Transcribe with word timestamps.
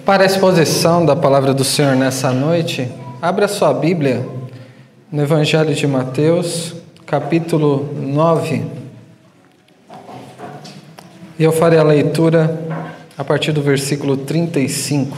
Para 0.00 0.24
a 0.24 0.26
exposição 0.26 1.04
da 1.04 1.14
palavra 1.14 1.52
do 1.52 1.62
Senhor 1.62 1.94
nessa 1.94 2.32
noite, 2.32 2.90
abra 3.20 3.46
sua 3.46 3.72
Bíblia 3.74 4.26
no 5.12 5.22
Evangelho 5.22 5.72
de 5.74 5.86
Mateus, 5.86 6.74
capítulo 7.06 7.94
9. 7.94 8.64
E 11.38 11.44
eu 11.44 11.52
farei 11.52 11.78
a 11.78 11.84
leitura 11.84 12.58
a 13.16 13.22
partir 13.22 13.52
do 13.52 13.62
versículo 13.62 14.16
35. 14.16 15.16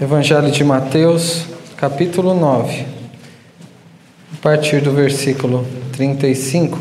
Evangelho 0.00 0.50
de 0.50 0.64
Mateus, 0.64 1.44
capítulo 1.76 2.34
9, 2.34 2.86
a 4.32 4.40
partir 4.40 4.80
do 4.80 4.92
versículo 4.92 5.66
35. 5.92 6.78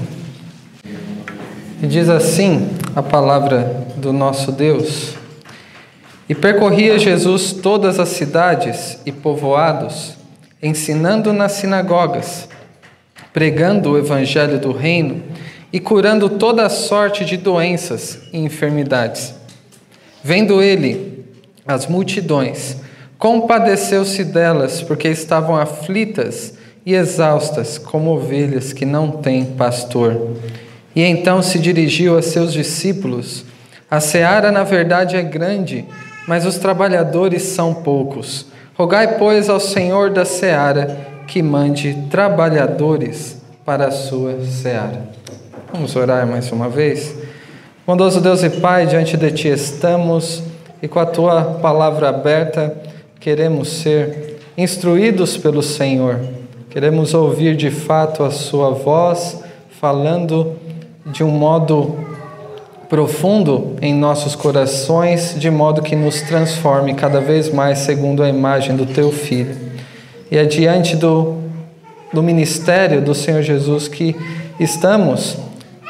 E 1.81 1.87
diz 1.87 2.07
assim 2.09 2.69
a 2.95 3.01
palavra 3.01 3.87
do 3.97 4.13
nosso 4.13 4.51
Deus. 4.51 5.22
E 6.33 6.35
percorria 6.35 6.97
Jesus 6.97 7.53
todas 7.53 7.99
as 7.99 8.09
cidades 8.09 8.97
e 9.05 9.11
povoados, 9.11 10.15
ensinando 10.63 11.31
nas 11.31 11.51
sinagogas, 11.51 12.49
pregando 13.31 13.91
o 13.91 13.99
evangelho 13.99 14.57
do 14.57 14.71
reino 14.71 15.21
e 15.71 15.79
curando 15.79 16.27
toda 16.27 16.67
sorte 16.69 17.23
de 17.23 17.37
doenças 17.37 18.17
e 18.33 18.39
enfermidades. 18.39 19.35
Vendo 20.23 20.59
ele 20.59 21.23
as 21.67 21.85
multidões, 21.85 22.77
compadeceu-se 23.19 24.23
delas, 24.23 24.81
porque 24.81 25.09
estavam 25.09 25.55
aflitas 25.55 26.55
e 26.83 26.95
exaustas, 26.95 27.77
como 27.77 28.09
ovelhas 28.09 28.73
que 28.73 28.85
não 28.87 29.11
têm 29.11 29.45
pastor. 29.45 30.35
E 30.95 31.03
então 31.03 31.43
se 31.43 31.59
dirigiu 31.59 32.17
a 32.17 32.23
seus 32.23 32.51
discípulos: 32.51 33.45
A 33.87 33.99
seara, 33.99 34.51
na 34.51 34.63
verdade, 34.63 35.15
é 35.15 35.21
grande 35.21 35.85
mas 36.27 36.45
os 36.45 36.57
trabalhadores 36.57 37.43
são 37.43 37.73
poucos. 37.73 38.45
Rogai, 38.75 39.17
pois, 39.17 39.49
ao 39.49 39.59
Senhor 39.59 40.09
da 40.09 40.25
seara 40.25 40.97
que 41.27 41.41
mande 41.41 41.93
trabalhadores 42.09 43.41
para 43.65 43.87
a 43.87 43.91
sua 43.91 44.43
seara. 44.45 45.09
Vamos 45.71 45.95
orar 45.95 46.27
mais 46.27 46.51
uma 46.51 46.69
vez? 46.69 47.15
Bondoso 47.85 48.21
Deus 48.21 48.43
e 48.43 48.49
Pai, 48.49 48.85
diante 48.85 49.17
de 49.17 49.31
Ti 49.31 49.47
estamos 49.49 50.43
e 50.81 50.87
com 50.87 50.99
a 50.99 51.05
Tua 51.05 51.43
palavra 51.61 52.09
aberta 52.09 52.75
queremos 53.19 53.69
ser 53.69 54.39
instruídos 54.57 55.37
pelo 55.37 55.63
Senhor. 55.63 56.19
Queremos 56.69 57.13
ouvir 57.13 57.55
de 57.55 57.71
fato 57.71 58.23
a 58.23 58.31
Sua 58.31 58.71
voz 58.71 59.41
falando 59.79 60.57
de 61.05 61.23
um 61.23 61.31
modo 61.31 61.97
profundo 62.93 63.75
em 63.81 63.91
nossos 63.91 64.35
corações, 64.35 65.33
de 65.35 65.49
modo 65.49 65.81
que 65.81 65.95
nos 65.95 66.21
transforme 66.21 66.93
cada 66.93 67.19
vez 67.19 67.51
mais 67.51 67.79
segundo 67.79 68.21
a 68.21 68.29
imagem 68.29 68.75
do 68.75 68.85
Teu 68.85 69.11
Filho. 69.11 69.57
E 70.29 70.37
é 70.37 70.45
diante 70.45 70.95
do, 70.95 71.39
do 72.13 72.21
ministério 72.21 73.01
do 73.01 73.15
Senhor 73.15 73.41
Jesus 73.41 73.87
que 73.87 74.15
estamos 74.59 75.39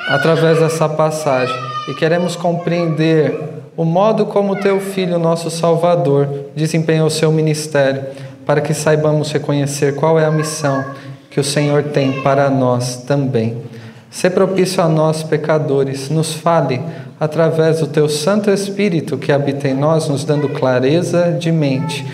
através 0.08 0.62
dessa 0.62 0.88
passagem 0.88 1.54
e 1.90 1.94
queremos 1.94 2.38
compreender 2.38 3.38
o 3.76 3.84
modo 3.84 4.26
como 4.26 4.56
Teu 4.56 4.80
Filho, 4.80 5.20
nosso 5.20 5.52
Salvador, 5.52 6.30
desempenhou 6.56 7.08
o 7.08 7.12
seu 7.12 7.34
ministério, 7.34 8.02
para 8.46 8.62
que 8.62 8.74
saibamos 8.74 9.30
reconhecer 9.30 9.96
qual 9.96 10.18
é 10.18 10.24
a 10.24 10.32
missão 10.32 10.86
que 11.30 11.42
o 11.42 11.44
Senhor 11.44 11.84
tem 11.84 12.22
para 12.22 12.50
nós 12.50 12.96
também. 12.96 13.73
Ser 14.14 14.30
propício 14.30 14.82
a 14.84 14.88
nós, 14.88 15.24
pecadores, 15.24 16.08
nos 16.08 16.36
fale 16.36 16.80
através 17.20 17.80
do 17.80 17.88
teu 17.88 18.08
Santo 18.08 18.52
Espírito 18.52 19.18
que 19.18 19.32
habita 19.32 19.68
em 19.68 19.74
nós, 19.74 20.08
nos 20.08 20.24
dando 20.24 20.48
clareza 20.50 21.32
de 21.32 21.52
mente, 21.52 22.06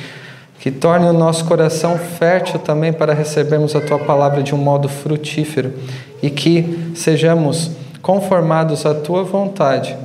que 0.60 0.72
torne 0.72 1.08
o 1.08 1.14
nosso 1.14 1.44
coração 1.44 1.98
fértil 1.98 2.58
também 2.58 2.94
para 2.94 3.14
recebermos 3.14 3.76
a 3.76 3.82
tua 3.82 4.00
palavra 4.00 4.42
de 4.42 4.56
um 4.56 4.58
modo 4.58 4.88
frutífero 4.88 5.74
e 6.24 6.30
que 6.30 6.94
sejamos 6.96 7.72
conformados 8.02 8.86
à 8.86 8.96
tua 8.96 9.26
vontade, 9.26 9.96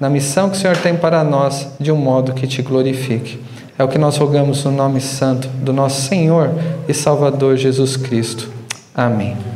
na 0.00 0.10
missão 0.10 0.50
que 0.50 0.56
o 0.56 0.60
Senhor 0.60 0.76
tem 0.76 0.96
para 0.96 1.22
nós, 1.22 1.68
de 1.78 1.92
um 1.92 1.96
modo 1.96 2.34
que 2.34 2.48
te 2.48 2.60
glorifique. 2.60 3.38
É 3.78 3.84
o 3.84 3.88
que 3.88 3.98
nós 3.98 4.16
rogamos 4.16 4.64
no 4.64 4.72
nome 4.72 5.00
santo 5.00 5.46
do 5.46 5.72
nosso 5.72 6.08
Senhor 6.08 6.50
e 6.88 6.92
Salvador 6.92 7.56
Jesus 7.56 7.96
Cristo. 7.96 8.50
Amém. 8.92 9.55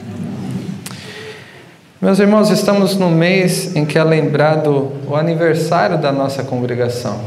Meus 2.03 2.19
irmãos, 2.19 2.49
estamos 2.49 2.97
no 2.97 3.11
mês 3.11 3.77
em 3.77 3.85
que 3.85 3.99
é 3.99 4.03
lembrado 4.03 4.91
o 5.07 5.15
aniversário 5.15 5.99
da 5.99 6.11
nossa 6.11 6.43
congregação. 6.43 7.21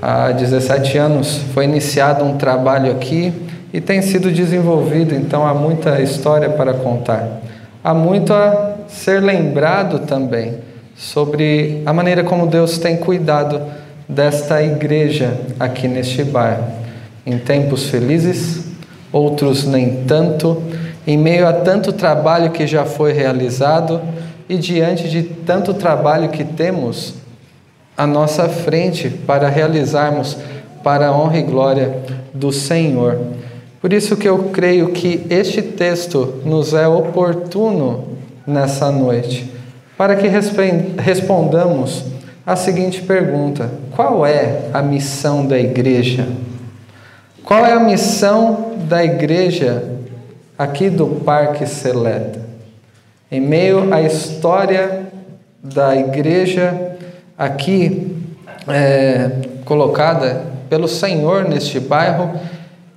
Há 0.00 0.30
17 0.30 0.96
anos 0.96 1.40
foi 1.52 1.64
iniciado 1.64 2.24
um 2.24 2.36
trabalho 2.36 2.92
aqui 2.92 3.32
e 3.72 3.80
tem 3.80 4.00
sido 4.00 4.30
desenvolvido, 4.30 5.16
então 5.16 5.44
há 5.44 5.52
muita 5.52 6.00
história 6.00 6.48
para 6.48 6.74
contar. 6.74 7.40
Há 7.82 7.92
muito 7.92 8.32
a 8.32 8.76
ser 8.86 9.20
lembrado 9.20 10.06
também 10.06 10.58
sobre 10.94 11.82
a 11.84 11.92
maneira 11.92 12.22
como 12.22 12.46
Deus 12.46 12.78
tem 12.78 12.98
cuidado 12.98 13.60
desta 14.08 14.62
igreja 14.62 15.36
aqui 15.58 15.88
neste 15.88 16.22
bairro. 16.22 16.66
Em 17.26 17.36
tempos 17.36 17.90
felizes, 17.90 18.64
outros 19.10 19.66
nem 19.66 20.04
tanto 20.04 20.62
em 21.08 21.16
meio 21.16 21.48
a 21.48 21.54
tanto 21.54 21.90
trabalho 21.90 22.50
que 22.50 22.66
já 22.66 22.84
foi 22.84 23.14
realizado 23.14 24.02
e 24.46 24.58
diante 24.58 25.08
de 25.08 25.22
tanto 25.22 25.72
trabalho 25.72 26.28
que 26.28 26.44
temos 26.44 27.14
à 27.96 28.06
nossa 28.06 28.46
frente 28.46 29.08
para 29.08 29.48
realizarmos 29.48 30.36
para 30.84 31.08
a 31.08 31.16
honra 31.16 31.38
e 31.38 31.42
glória 31.44 31.98
do 32.34 32.52
Senhor. 32.52 33.18
Por 33.80 33.90
isso 33.90 34.18
que 34.18 34.28
eu 34.28 34.50
creio 34.50 34.90
que 34.90 35.26
este 35.30 35.62
texto 35.62 36.42
nos 36.44 36.74
é 36.74 36.86
oportuno 36.86 38.08
nessa 38.46 38.92
noite, 38.92 39.50
para 39.96 40.14
que 40.14 40.28
respondamos 40.28 42.04
a 42.46 42.54
seguinte 42.54 43.00
pergunta: 43.00 43.70
qual 43.92 44.26
é 44.26 44.68
a 44.74 44.82
missão 44.82 45.46
da 45.46 45.58
igreja? 45.58 46.28
Qual 47.42 47.64
é 47.64 47.72
a 47.72 47.80
missão 47.80 48.74
da 48.86 49.02
igreja 49.02 49.96
aqui 50.58 50.90
do 50.90 51.06
Parque 51.06 51.64
Seleta. 51.66 52.40
Em 53.30 53.40
meio 53.40 53.94
à 53.94 54.02
história 54.02 55.06
da 55.62 55.94
igreja 55.94 56.96
aqui 57.36 58.16
é, 58.66 59.30
colocada 59.64 60.42
pelo 60.68 60.88
Senhor 60.88 61.48
neste 61.48 61.78
bairro, 61.78 62.32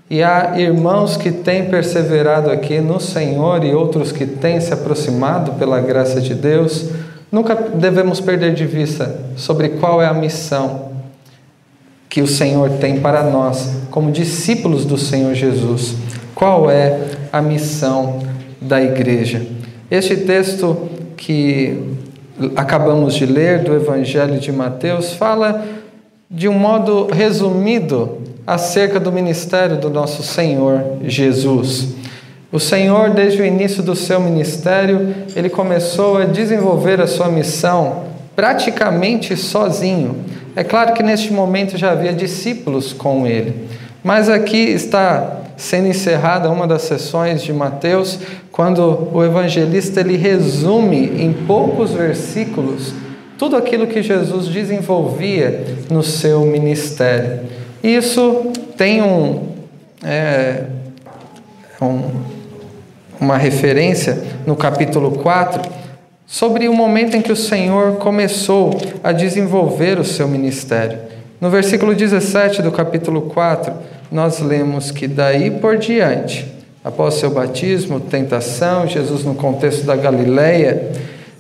e 0.10 0.22
há 0.22 0.60
irmãos 0.60 1.16
que 1.16 1.32
têm 1.32 1.70
perseverado 1.70 2.50
aqui 2.50 2.82
no 2.82 3.00
Senhor 3.00 3.64
e 3.64 3.74
outros 3.74 4.12
que 4.12 4.26
têm 4.26 4.60
se 4.60 4.74
aproximado 4.74 5.54
pela 5.54 5.80
graça 5.80 6.20
de 6.20 6.36
Deus. 6.36 6.90
Nunca 7.32 7.56
devemos 7.56 8.20
perder 8.20 8.54
de 8.54 8.66
vista 8.66 9.16
sobre 9.38 9.70
qual 9.70 10.02
é 10.02 10.08
a 10.08 10.14
missão 10.14 10.92
que 12.10 12.22
o 12.22 12.28
Senhor 12.28 12.72
tem 12.72 13.00
para 13.00 13.24
nós, 13.24 13.72
como 13.90 14.12
discípulos 14.12 14.84
do 14.84 14.98
Senhor 14.98 15.34
Jesus. 15.34 15.96
Qual 16.42 16.72
é 16.72 16.98
a 17.32 17.40
missão 17.40 18.18
da 18.60 18.82
igreja? 18.82 19.46
Este 19.92 20.18
texto 20.18 20.90
que 21.16 21.78
acabamos 22.56 23.14
de 23.14 23.28
ler 23.28 23.60
do 23.60 23.76
Evangelho 23.76 24.40
de 24.40 24.52
Mateus 24.52 25.14
fala 25.14 25.64
de 26.28 26.50
um 26.50 26.58
modo 26.58 27.06
resumido 27.14 28.18
acerca 28.48 29.00
do 29.00 29.12
ministério 29.12 29.78
do 29.78 29.88
nosso 29.92 30.24
Senhor 30.24 30.84
Jesus. 31.04 31.90
O 32.52 32.60
Senhor, 32.60 33.12
desde 33.12 33.40
o 33.40 33.46
início 33.46 33.84
do 33.84 33.96
seu 33.96 34.20
ministério, 34.20 35.14
ele 35.36 35.48
começou 35.48 36.18
a 36.18 36.26
desenvolver 36.26 37.00
a 37.00 37.06
sua 37.06 37.30
missão 37.30 38.06
praticamente 38.36 39.38
sozinho. 39.38 40.16
É 40.56 40.64
claro 40.64 40.96
que 40.96 41.04
neste 41.04 41.32
momento 41.32 41.78
já 41.78 41.92
havia 41.92 42.12
discípulos 42.12 42.94
com 42.94 43.28
ele, 43.28 43.70
mas 44.04 44.30
aqui 44.30 44.58
está 44.58 45.42
sendo 45.56 45.88
encerrada 45.88 46.50
uma 46.50 46.68
das 46.68 46.82
sessões 46.82 47.44
de 47.44 47.54
Mateus, 47.54 48.20
quando 48.52 49.10
o 49.14 49.24
evangelista 49.24 50.00
ele 50.00 50.18
resume 50.18 51.22
em 51.22 51.32
poucos 51.32 51.92
versículos 51.92 52.94
tudo 53.38 53.56
aquilo 53.56 53.88
que 53.88 54.02
Jesus 54.02 54.48
desenvolvia 54.48 55.66
no 55.90 56.04
seu 56.04 56.42
ministério. 56.42 57.42
Isso 57.84 58.52
tem 58.78 59.02
um, 59.02 59.50
é, 60.04 60.64
um, 61.82 62.10
uma 63.20 63.38
referência 63.38 64.22
no 64.46 64.56
capítulo 64.56 65.12
4 65.12 65.62
sobre 66.26 66.68
o 66.68 66.74
momento 66.74 67.18
em 67.18 67.22
que 67.22 67.32
o 67.32 67.36
Senhor 67.36 67.98
começou 67.98 68.80
a 69.04 69.12
desenvolver 69.12 70.00
o 70.00 70.04
seu 70.04 70.28
ministério. 70.28 71.11
No 71.42 71.50
versículo 71.50 71.96
17 71.96 72.62
do 72.62 72.72
capítulo 72.72 73.24
4, 73.24 73.74
nós 74.12 74.40
lemos 74.40 74.92
que 74.92 75.08
daí 75.08 75.50
por 75.50 75.76
diante, 75.76 76.46
após 76.84 77.16
seu 77.16 77.32
batismo, 77.32 78.00
tentação, 78.00 78.86
Jesus 78.86 79.24
no 79.24 79.34
contexto 79.34 79.84
da 79.84 79.96
Galileia, 79.96 80.92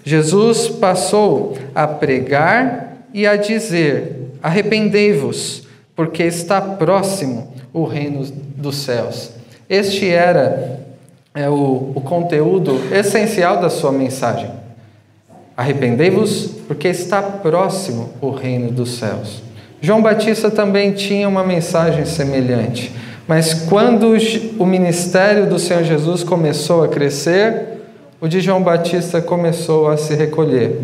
Jesus 0.04 0.68
passou 0.68 1.56
a 1.76 1.86
pregar 1.86 3.06
e 3.14 3.28
a 3.28 3.36
dizer 3.36 4.32
Arrependei-vos, 4.42 5.68
porque 5.96 6.24
está 6.24 6.60
próximo 6.60 7.54
o 7.72 7.84
reino 7.84 8.26
dos 8.58 8.78
céus. 8.78 9.34
Este 9.70 10.10
era 10.10 10.80
é, 11.36 11.48
o, 11.48 11.92
o 11.94 12.02
conteúdo 12.02 12.82
essencial 12.92 13.62
da 13.62 13.70
sua 13.70 13.92
mensagem. 13.92 14.50
Arrependei-vos, 15.56 16.50
porque 16.68 16.88
está 16.88 17.22
próximo 17.22 18.10
o 18.20 18.32
reino 18.32 18.72
dos 18.72 18.98
céus. 18.98 19.51
João 19.82 20.00
Batista 20.00 20.52
também 20.52 20.92
tinha 20.92 21.28
uma 21.28 21.44
mensagem 21.44 22.06
semelhante, 22.06 22.94
mas 23.28 23.54
quando 23.54 24.16
o 24.60 24.66
ministério 24.66 25.48
do 25.48 25.58
Senhor 25.58 25.84
Jesus 25.84 26.24
começou 26.24 26.84
a 26.84 26.88
crescer, 26.88 27.82
o 28.22 28.28
de 28.28 28.40
João 28.40 28.62
Batista 28.62 29.20
começou 29.20 29.90
a 29.90 29.98
se 29.98 30.14
recolher. 30.14 30.80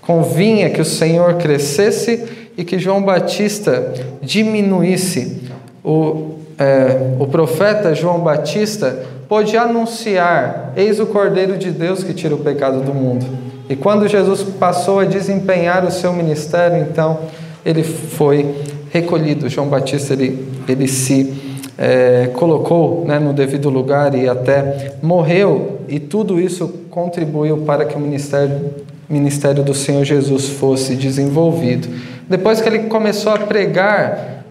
Convinha 0.00 0.70
que 0.70 0.80
o 0.80 0.84
Senhor 0.84 1.34
crescesse 1.34 2.24
e 2.56 2.64
que 2.64 2.78
João 2.78 3.02
Batista 3.02 3.92
diminuísse. 4.22 5.42
O, 5.84 6.36
é, 6.58 7.16
o 7.20 7.26
profeta 7.26 7.94
João 7.94 8.20
Batista 8.20 9.04
pôde 9.28 9.58
anunciar: 9.58 10.72
Eis 10.74 10.98
o 10.98 11.04
Cordeiro 11.04 11.58
de 11.58 11.70
Deus 11.70 12.02
que 12.02 12.14
tira 12.14 12.34
o 12.34 12.38
pecado 12.38 12.80
do 12.80 12.94
mundo. 12.94 13.26
E 13.68 13.76
quando 13.76 14.08
Jesus 14.08 14.42
passou 14.42 15.00
a 15.00 15.04
desempenhar 15.04 15.84
o 15.84 15.90
seu 15.90 16.10
ministério, 16.14 16.78
então 16.78 17.20
ele 17.64 17.82
foi 17.82 18.54
recolhido. 18.90 19.48
João 19.48 19.68
Batista 19.68 20.12
ele, 20.14 20.46
ele 20.68 20.88
se 20.88 21.32
é, 21.78 22.30
colocou 22.34 23.04
né, 23.06 23.18
no 23.18 23.32
devido 23.32 23.70
lugar 23.70 24.14
e 24.14 24.28
até 24.28 24.96
morreu, 25.00 25.82
e 25.88 26.00
tudo 26.00 26.40
isso 26.40 26.68
contribuiu 26.90 27.58
para 27.58 27.84
que 27.84 27.96
o 27.96 28.00
ministério, 28.00 28.74
ministério 29.08 29.62
do 29.62 29.72
Senhor 29.72 30.04
Jesus 30.04 30.48
fosse 30.48 30.96
desenvolvido. 30.96 31.88
Depois 32.28 32.60
que 32.60 32.68
ele 32.68 32.80
começou 32.80 33.32
a 33.32 33.38
pregar 33.38 34.44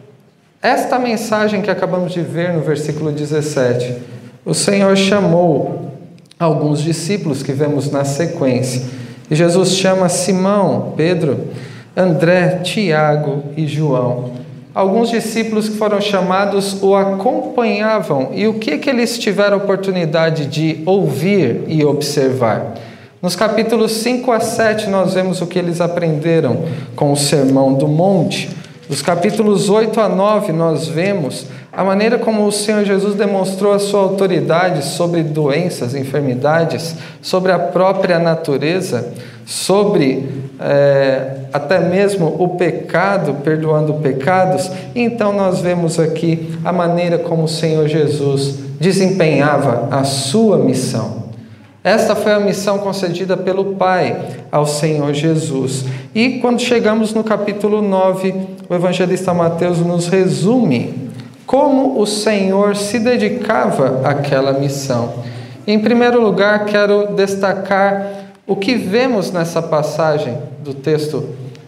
esta 0.61 0.97
mensagem 0.97 1.61
que 1.61 1.69
acabamos 1.69 2.13
de 2.13 2.21
ver 2.21 2.53
no 2.53 2.61
versículo 2.61 3.11
17, 3.11 3.95
o 4.45 4.53
Senhor 4.53 4.95
chamou 4.95 5.91
alguns 6.39 6.81
discípulos 6.81 7.43
que 7.43 7.51
vemos 7.51 7.91
na 7.91 8.05
sequência. 8.05 8.83
E 9.29 9.35
Jesus 9.35 9.71
chama 9.73 10.07
Simão, 10.07 10.93
Pedro, 10.95 11.47
André, 11.97 12.59
Tiago 12.63 13.43
e 13.57 13.65
João. 13.65 14.33
Alguns 14.71 15.09
discípulos 15.09 15.67
que 15.67 15.77
foram 15.77 15.99
chamados 15.99 16.83
o 16.83 16.95
acompanhavam. 16.95 18.29
E 18.35 18.47
o 18.47 18.53
que, 18.53 18.77
que 18.77 18.87
eles 18.87 19.17
tiveram 19.17 19.57
oportunidade 19.57 20.45
de 20.45 20.83
ouvir 20.85 21.63
e 21.67 21.83
observar? 21.83 22.75
Nos 23.19 23.35
capítulos 23.35 23.93
5 23.93 24.31
a 24.31 24.39
7, 24.39 24.87
nós 24.91 25.15
vemos 25.15 25.41
o 25.41 25.47
que 25.47 25.57
eles 25.57 25.81
aprenderam 25.81 26.65
com 26.95 27.11
o 27.11 27.17
Sermão 27.17 27.73
do 27.73 27.87
Monte. 27.87 28.47
Nos 28.87 29.01
capítulos 29.01 29.67
8 29.67 29.99
a 29.99 30.07
9, 30.07 30.53
nós 30.53 30.87
vemos 30.87 31.47
a 31.73 31.83
maneira 31.83 32.19
como 32.19 32.45
o 32.45 32.51
Senhor 32.51 32.85
Jesus 32.85 33.15
demonstrou 33.15 33.73
a 33.73 33.79
sua 33.79 34.01
autoridade 34.01 34.85
sobre 34.85 35.23
doenças, 35.23 35.95
enfermidades, 35.95 36.95
sobre 37.21 37.51
a 37.51 37.57
própria 37.57 38.19
natureza, 38.19 39.11
sobre 39.45 40.36
é, 40.59 41.37
até 41.53 41.79
mesmo 41.79 42.35
o 42.39 42.49
pecado, 42.49 43.35
perdoando 43.43 43.95
pecados. 43.95 44.69
Então 44.95 45.33
nós 45.33 45.61
vemos 45.61 45.99
aqui 45.99 46.57
a 46.63 46.71
maneira 46.71 47.17
como 47.17 47.43
o 47.43 47.47
Senhor 47.47 47.87
Jesus 47.87 48.57
desempenhava 48.79 49.87
a 49.91 50.03
sua 50.03 50.57
missão. 50.57 51.27
Esta 51.83 52.15
foi 52.15 52.33
a 52.33 52.39
missão 52.39 52.79
concedida 52.79 53.37
pelo 53.37 53.75
Pai 53.75 54.17
ao 54.51 54.65
Senhor 54.65 55.13
Jesus. 55.13 55.85
E 56.13 56.39
quando 56.39 56.59
chegamos 56.59 57.13
no 57.13 57.23
capítulo 57.23 57.81
9, 57.81 58.33
o 58.69 58.75
evangelista 58.75 59.33
Mateus 59.33 59.79
nos 59.79 60.07
resume 60.07 61.07
como 61.45 62.01
o 62.01 62.05
Senhor 62.05 62.75
se 62.75 62.99
dedicava 62.99 64.01
àquela 64.03 64.51
missão. 64.51 65.13
Em 65.65 65.79
primeiro 65.79 66.21
lugar, 66.21 66.65
quero 66.65 67.13
destacar 67.15 68.26
o 68.47 68.55
que 68.55 68.75
vemos 68.75 69.29
nessa 69.29 69.61
passagem 69.61 70.37
do 70.63 70.73
texto 70.73 71.23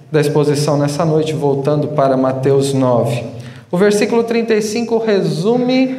da 0.09 0.21
exposição 0.21 0.77
nessa 0.77 1.03
noite, 1.03 1.33
voltando 1.33 1.89
para 1.89 2.15
Mateus 2.15 2.73
9. 2.73 3.23
O 3.69 3.77
versículo 3.77 4.23
35 4.23 4.97
resume 4.97 5.97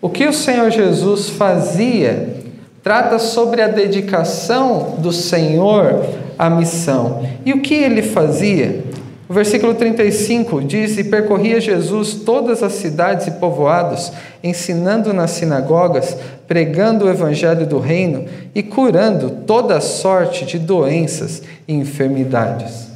o 0.00 0.10
que 0.10 0.26
o 0.26 0.32
Senhor 0.32 0.70
Jesus 0.70 1.30
fazia, 1.30 2.36
trata 2.82 3.18
sobre 3.18 3.62
a 3.62 3.68
dedicação 3.68 4.96
do 4.98 5.10
Senhor 5.12 6.04
à 6.38 6.50
missão. 6.50 7.26
E 7.44 7.52
o 7.52 7.62
que 7.62 7.74
ele 7.74 8.02
fazia? 8.02 8.84
O 9.32 9.34
versículo 9.34 9.72
35 9.72 10.60
diz: 10.60 10.98
E 10.98 11.04
percorria 11.04 11.58
Jesus 11.58 12.12
todas 12.16 12.62
as 12.62 12.74
cidades 12.74 13.28
e 13.28 13.30
povoados, 13.30 14.12
ensinando 14.44 15.14
nas 15.14 15.30
sinagogas, 15.30 16.14
pregando 16.46 17.06
o 17.06 17.08
evangelho 17.08 17.66
do 17.66 17.78
reino 17.78 18.26
e 18.54 18.62
curando 18.62 19.30
toda 19.46 19.80
sorte 19.80 20.44
de 20.44 20.58
doenças 20.58 21.42
e 21.66 21.72
enfermidades. 21.72 22.88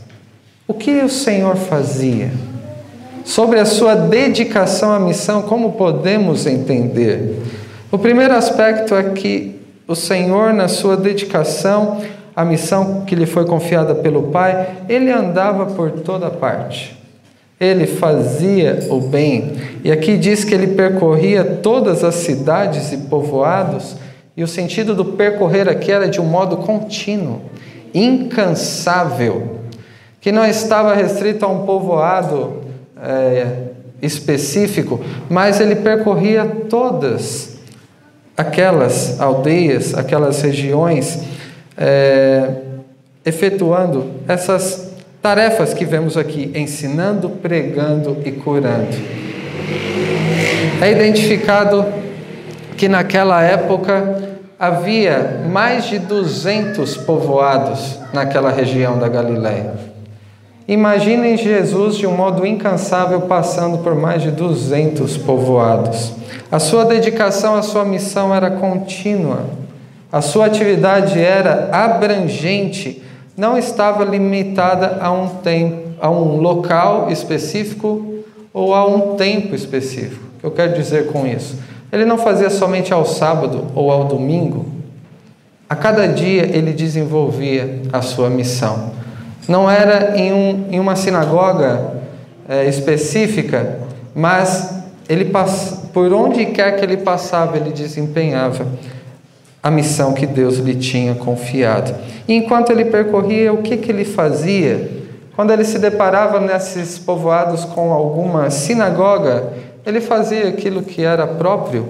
O 0.68 0.74
que 0.74 1.02
o 1.02 1.08
Senhor 1.08 1.56
fazia? 1.56 2.30
Sobre 3.24 3.58
a 3.58 3.64
sua 3.64 3.94
dedicação 3.94 4.92
à 4.92 5.00
missão, 5.00 5.40
como 5.40 5.72
podemos 5.72 6.46
entender? 6.46 7.40
O 7.90 7.96
primeiro 7.96 8.34
aspecto 8.34 8.94
é 8.94 9.04
que 9.04 9.58
o 9.88 9.94
Senhor, 9.94 10.52
na 10.52 10.68
sua 10.68 10.98
dedicação 10.98 12.02
a 12.36 12.44
missão 12.44 13.06
que 13.06 13.14
lhe 13.14 13.24
foi 13.24 13.46
confiada 13.46 13.94
pelo 13.94 14.24
Pai, 14.24 14.76
ele 14.90 15.10
andava 15.10 15.64
por 15.64 15.90
toda 15.90 16.28
parte. 16.28 16.94
Ele 17.58 17.86
fazia 17.86 18.86
o 18.90 19.00
bem. 19.00 19.54
E 19.82 19.90
aqui 19.90 20.18
diz 20.18 20.44
que 20.44 20.52
ele 20.52 20.66
percorria 20.66 21.42
todas 21.42 22.04
as 22.04 22.16
cidades 22.16 22.92
e 22.92 22.98
povoados, 22.98 23.96
e 24.36 24.44
o 24.44 24.46
sentido 24.46 24.94
do 24.94 25.02
percorrer 25.02 25.66
aqui 25.66 25.90
era 25.90 26.06
de 26.06 26.20
um 26.20 26.26
modo 26.26 26.58
contínuo, 26.58 27.40
incansável, 27.94 29.60
que 30.20 30.30
não 30.30 30.44
estava 30.44 30.94
restrito 30.94 31.46
a 31.46 31.48
um 31.48 31.64
povoado 31.64 32.64
é, 33.02 33.46
específico, 34.02 35.00
mas 35.30 35.58
ele 35.58 35.76
percorria 35.76 36.44
todas 36.68 37.56
aquelas 38.36 39.18
aldeias, 39.18 39.94
aquelas 39.94 40.42
regiões 40.42 41.35
é, 41.76 42.50
efetuando 43.24 44.10
essas 44.26 44.94
tarefas 45.20 45.74
que 45.74 45.84
vemos 45.84 46.16
aqui, 46.16 46.52
ensinando, 46.54 47.28
pregando 47.28 48.18
e 48.24 48.32
curando. 48.32 48.96
É 50.80 50.92
identificado 50.92 51.84
que 52.76 52.88
naquela 52.88 53.42
época 53.42 54.36
havia 54.58 55.42
mais 55.50 55.86
de 55.86 55.98
200 55.98 56.96
povoados 56.98 57.98
naquela 58.12 58.50
região 58.50 58.98
da 58.98 59.08
Galiléia. 59.08 59.74
Imaginem 60.68 61.36
Jesus 61.36 61.96
de 61.96 62.06
um 62.06 62.16
modo 62.16 62.44
incansável 62.44 63.22
passando 63.22 63.78
por 63.78 63.94
mais 63.94 64.22
de 64.22 64.30
200 64.30 65.16
povoados. 65.18 66.12
A 66.50 66.58
sua 66.58 66.84
dedicação 66.84 67.54
à 67.54 67.62
sua 67.62 67.84
missão 67.84 68.34
era 68.34 68.50
contínua. 68.50 69.44
A 70.16 70.22
sua 70.22 70.46
atividade 70.46 71.20
era 71.20 71.68
abrangente, 71.70 73.02
não 73.36 73.58
estava 73.58 74.02
limitada 74.02 74.96
a 74.98 75.12
um 75.12 75.28
tempo, 75.28 75.90
a 76.00 76.10
um 76.10 76.38
local 76.38 77.10
específico 77.10 78.14
ou 78.50 78.74
a 78.74 78.86
um 78.86 79.14
tempo 79.16 79.54
específico. 79.54 80.24
O 80.36 80.40
que 80.40 80.46
eu 80.46 80.50
quero 80.52 80.74
dizer 80.74 81.08
com 81.08 81.26
isso? 81.26 81.58
Ele 81.92 82.06
não 82.06 82.16
fazia 82.16 82.48
somente 82.48 82.94
ao 82.94 83.04
sábado 83.04 83.66
ou 83.74 83.90
ao 83.90 84.04
domingo. 84.04 84.64
A 85.68 85.76
cada 85.76 86.08
dia 86.08 86.44
ele 86.44 86.72
desenvolvia 86.72 87.82
a 87.92 88.00
sua 88.00 88.30
missão. 88.30 88.92
Não 89.46 89.70
era 89.70 90.16
em, 90.16 90.32
um, 90.32 90.66
em 90.70 90.80
uma 90.80 90.96
sinagoga 90.96 91.92
é, 92.48 92.64
específica, 92.64 93.80
mas 94.14 94.82
ele 95.10 95.30
por 95.92 96.10
onde 96.14 96.46
quer 96.46 96.78
que 96.78 96.84
ele 96.86 96.96
passava, 96.96 97.58
ele 97.58 97.70
desempenhava 97.70 98.66
a 99.66 99.70
missão 99.70 100.12
que 100.12 100.28
Deus 100.28 100.58
lhe 100.58 100.76
tinha 100.76 101.16
confiado. 101.16 101.92
E 102.28 102.34
enquanto 102.34 102.70
ele 102.70 102.84
percorria, 102.84 103.52
o 103.52 103.62
que, 103.62 103.76
que 103.76 103.90
ele 103.90 104.04
fazia? 104.04 104.88
Quando 105.34 105.52
ele 105.52 105.64
se 105.64 105.80
deparava 105.80 106.38
nesses 106.38 107.00
povoados 107.00 107.64
com 107.64 107.92
alguma 107.92 108.48
sinagoga, 108.48 109.52
ele 109.84 110.00
fazia 110.00 110.46
aquilo 110.50 110.82
que 110.82 111.02
era 111.02 111.26
próprio 111.26 111.88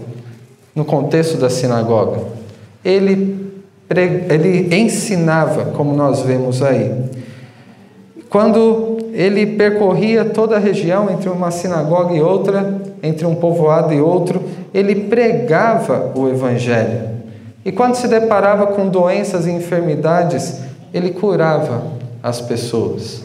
no 0.74 0.86
contexto 0.86 1.36
da 1.36 1.50
sinagoga. 1.50 2.22
Ele, 2.82 3.52
ele 3.94 4.74
ensinava, 4.74 5.66
como 5.66 5.94
nós 5.94 6.22
vemos 6.22 6.62
aí. 6.62 6.94
Quando 8.30 8.96
ele 9.12 9.48
percorria 9.48 10.24
toda 10.24 10.56
a 10.56 10.58
região, 10.58 11.10
entre 11.10 11.28
uma 11.28 11.50
sinagoga 11.50 12.14
e 12.14 12.22
outra, 12.22 12.80
entre 13.02 13.26
um 13.26 13.34
povoado 13.34 13.92
e 13.92 14.00
outro, 14.00 14.42
ele 14.72 14.94
pregava 14.94 16.10
o 16.16 16.26
Evangelho. 16.26 17.15
E 17.66 17.72
quando 17.72 17.96
se 17.96 18.06
deparava 18.06 18.68
com 18.68 18.88
doenças 18.88 19.44
e 19.44 19.50
enfermidades, 19.50 20.60
ele 20.94 21.10
curava 21.10 21.82
as 22.22 22.40
pessoas. 22.40 23.24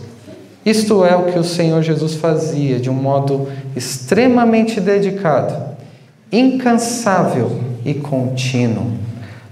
Isto 0.65 1.05
é 1.05 1.15
o 1.15 1.25
que 1.25 1.37
o 1.37 1.43
Senhor 1.43 1.83
Jesus 1.83 2.15
fazia 2.15 2.79
de 2.79 2.89
um 2.89 2.93
modo 2.93 3.47
extremamente 3.75 4.81
dedicado, 4.81 5.53
incansável 6.31 7.51
e 7.85 7.93
contínuo. 7.93 8.87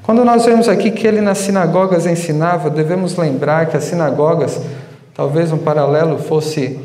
Quando 0.01 0.25
nós 0.25 0.45
vemos 0.45 0.67
aqui 0.67 0.89
que 0.89 1.05
ele 1.05 1.21
nas 1.21 1.37
sinagogas 1.37 2.07
ensinava, 2.07 2.67
devemos 2.67 3.15
lembrar 3.15 3.67
que 3.67 3.77
as 3.77 3.83
sinagogas, 3.83 4.59
talvez 5.13 5.51
um 5.51 5.59
paralelo 5.59 6.17
fosse 6.17 6.79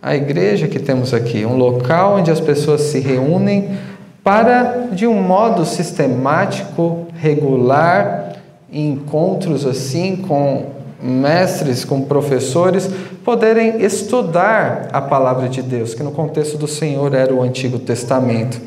a 0.00 0.14
igreja 0.14 0.68
que 0.68 0.78
temos 0.78 1.12
aqui, 1.12 1.44
um 1.44 1.56
local 1.56 2.18
onde 2.18 2.30
as 2.30 2.38
pessoas 2.38 2.82
se 2.82 3.00
reúnem 3.00 3.76
para, 4.22 4.88
de 4.92 5.06
um 5.06 5.22
modo 5.22 5.64
sistemático, 5.64 7.06
regular, 7.14 8.36
encontros 8.72 9.66
assim 9.66 10.16
com 10.16 10.66
mestres, 11.02 11.84
com 11.84 12.02
professores, 12.02 12.88
poderem 13.24 13.82
estudar 13.82 14.88
a 14.92 15.00
palavra 15.00 15.48
de 15.48 15.62
Deus, 15.62 15.94
que 15.94 16.02
no 16.02 16.12
contexto 16.12 16.58
do 16.58 16.66
Senhor 16.66 17.14
era 17.14 17.32
o 17.34 17.42
Antigo 17.42 17.78
Testamento. 17.78 18.60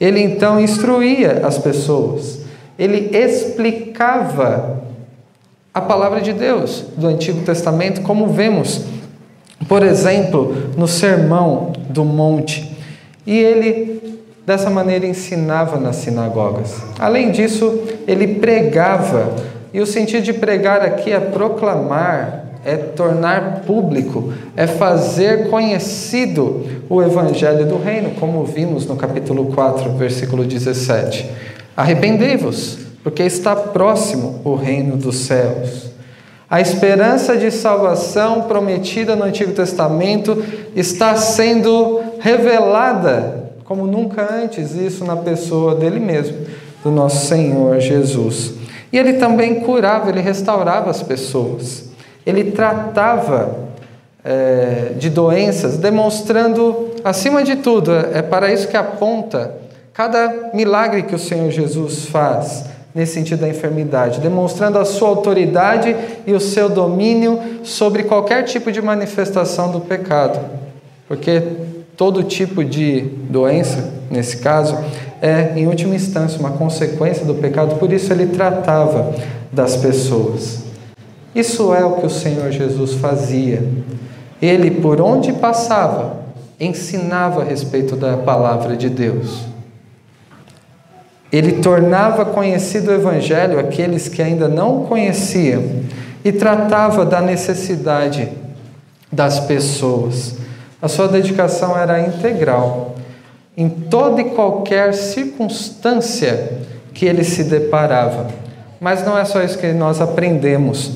Ele 0.00 0.20
então 0.20 0.60
instruía 0.60 1.46
as 1.46 1.58
pessoas, 1.58 2.40
ele 2.78 3.16
explicava 3.16 4.82
a 5.72 5.80
palavra 5.80 6.20
de 6.20 6.32
Deus 6.32 6.84
do 6.96 7.06
Antigo 7.06 7.40
Testamento, 7.40 8.02
como 8.02 8.28
vemos, 8.28 8.82
por 9.68 9.82
exemplo, 9.82 10.54
no 10.76 10.86
Sermão 10.86 11.72
do 11.88 12.04
Monte. 12.04 12.76
E 13.26 13.36
ele, 13.36 14.03
dessa 14.46 14.68
maneira, 14.68 15.06
ensinava 15.06 15.78
nas 15.78 15.96
sinagogas. 15.96 16.82
Além 16.98 17.30
disso, 17.30 17.82
ele 18.06 18.34
pregava 18.34 19.32
e 19.72 19.80
o 19.80 19.86
sentido 19.86 20.22
de 20.22 20.32
pregar 20.32 20.82
aqui 20.82 21.10
é 21.10 21.18
proclamar, 21.18 22.44
é 22.64 22.76
tornar 22.76 23.62
público, 23.66 24.32
é 24.56 24.66
fazer 24.66 25.50
conhecido 25.50 26.64
o 26.88 27.02
evangelho 27.02 27.66
do 27.66 27.76
reino, 27.76 28.12
como 28.20 28.44
vimos 28.44 28.86
no 28.86 28.96
capítulo 28.96 29.46
4, 29.46 29.90
versículo 29.94 30.44
17. 30.44 31.28
Arrependei-vos, 31.76 32.78
porque 33.02 33.24
está 33.24 33.56
próximo 33.56 34.40
o 34.44 34.54
reino 34.54 34.96
dos 34.96 35.16
céus. 35.16 35.90
A 36.48 36.60
esperança 36.60 37.36
de 37.36 37.50
salvação 37.50 38.42
prometida 38.42 39.16
no 39.16 39.24
Antigo 39.24 39.52
Testamento 39.52 40.40
está 40.76 41.16
sendo 41.16 42.00
revelada 42.20 43.43
como 43.64 43.86
nunca 43.86 44.28
antes, 44.32 44.74
isso 44.74 45.04
na 45.04 45.16
pessoa 45.16 45.74
dele 45.74 45.98
mesmo, 45.98 46.36
do 46.82 46.90
nosso 46.90 47.26
Senhor 47.26 47.80
Jesus. 47.80 48.52
E 48.92 48.98
ele 48.98 49.14
também 49.14 49.60
curava, 49.60 50.10
ele 50.10 50.20
restaurava 50.20 50.90
as 50.90 51.02
pessoas. 51.02 51.88
Ele 52.26 52.52
tratava 52.52 53.58
é, 54.24 54.92
de 54.96 55.10
doenças, 55.10 55.76
demonstrando, 55.76 56.90
acima 57.02 57.42
de 57.42 57.56
tudo, 57.56 57.92
é, 57.92 58.22
para 58.22 58.52
isso 58.52 58.68
que 58.68 58.76
aponta 58.76 59.54
cada 59.92 60.50
milagre 60.52 61.02
que 61.02 61.14
o 61.14 61.18
Senhor 61.18 61.50
Jesus 61.50 62.06
faz 62.06 62.66
nesse 62.94 63.14
sentido 63.14 63.40
da 63.40 63.48
enfermidade, 63.48 64.20
demonstrando 64.20 64.78
a 64.78 64.84
sua 64.84 65.08
autoridade 65.08 65.96
e 66.26 66.32
o 66.32 66.38
seu 66.38 66.68
domínio 66.68 67.40
sobre 67.64 68.04
qualquer 68.04 68.44
tipo 68.44 68.70
de 68.70 68.80
manifestação 68.80 69.72
do 69.72 69.80
pecado. 69.80 70.38
Porque 71.08 71.42
todo 71.96 72.22
tipo 72.22 72.64
de 72.64 73.02
doença, 73.28 73.92
nesse 74.10 74.38
caso, 74.38 74.76
é, 75.22 75.52
em 75.56 75.66
última 75.66 75.94
instância, 75.94 76.38
uma 76.38 76.50
consequência 76.50 77.24
do 77.24 77.34
pecado, 77.34 77.76
por 77.76 77.92
isso 77.92 78.12
ele 78.12 78.26
tratava 78.26 79.14
das 79.52 79.76
pessoas. 79.76 80.64
Isso 81.34 81.74
é 81.74 81.84
o 81.84 81.92
que 81.92 82.06
o 82.06 82.10
Senhor 82.10 82.50
Jesus 82.52 82.94
fazia. 82.94 83.62
Ele, 84.40 84.70
por 84.70 85.00
onde 85.00 85.32
passava, 85.32 86.24
ensinava 86.60 87.42
a 87.42 87.44
respeito 87.44 87.96
da 87.96 88.16
palavra 88.16 88.76
de 88.76 88.88
Deus. 88.88 89.40
Ele 91.32 91.60
tornava 91.60 92.24
conhecido 92.24 92.90
o 92.90 92.94
Evangelho 92.94 93.58
àqueles 93.58 94.08
que 94.08 94.22
ainda 94.22 94.46
não 94.46 94.84
conheciam 94.84 95.64
e 96.24 96.30
tratava 96.30 97.04
da 97.04 97.20
necessidade 97.20 98.28
das 99.10 99.40
pessoas. 99.40 100.36
A 100.84 100.88
sua 100.88 101.08
dedicação 101.08 101.78
era 101.78 101.98
integral 101.98 102.96
em 103.56 103.70
toda 103.70 104.20
e 104.20 104.24
qualquer 104.24 104.92
circunstância 104.92 106.58
que 106.92 107.06
ele 107.06 107.24
se 107.24 107.44
deparava. 107.44 108.26
Mas 108.78 109.02
não 109.02 109.16
é 109.16 109.24
só 109.24 109.42
isso 109.42 109.56
que 109.56 109.72
nós 109.72 110.02
aprendemos 110.02 110.90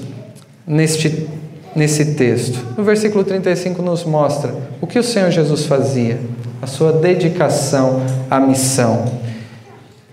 neste, 0.66 1.26
nesse 1.74 2.16
texto. 2.16 2.58
No 2.76 2.84
versículo 2.84 3.24
35 3.24 3.80
nos 3.80 4.04
mostra 4.04 4.54
o 4.78 4.86
que 4.86 4.98
o 4.98 5.02
Senhor 5.02 5.30
Jesus 5.30 5.64
fazia, 5.64 6.20
a 6.60 6.66
sua 6.66 6.92
dedicação 6.92 8.02
à 8.30 8.38
missão. 8.38 9.06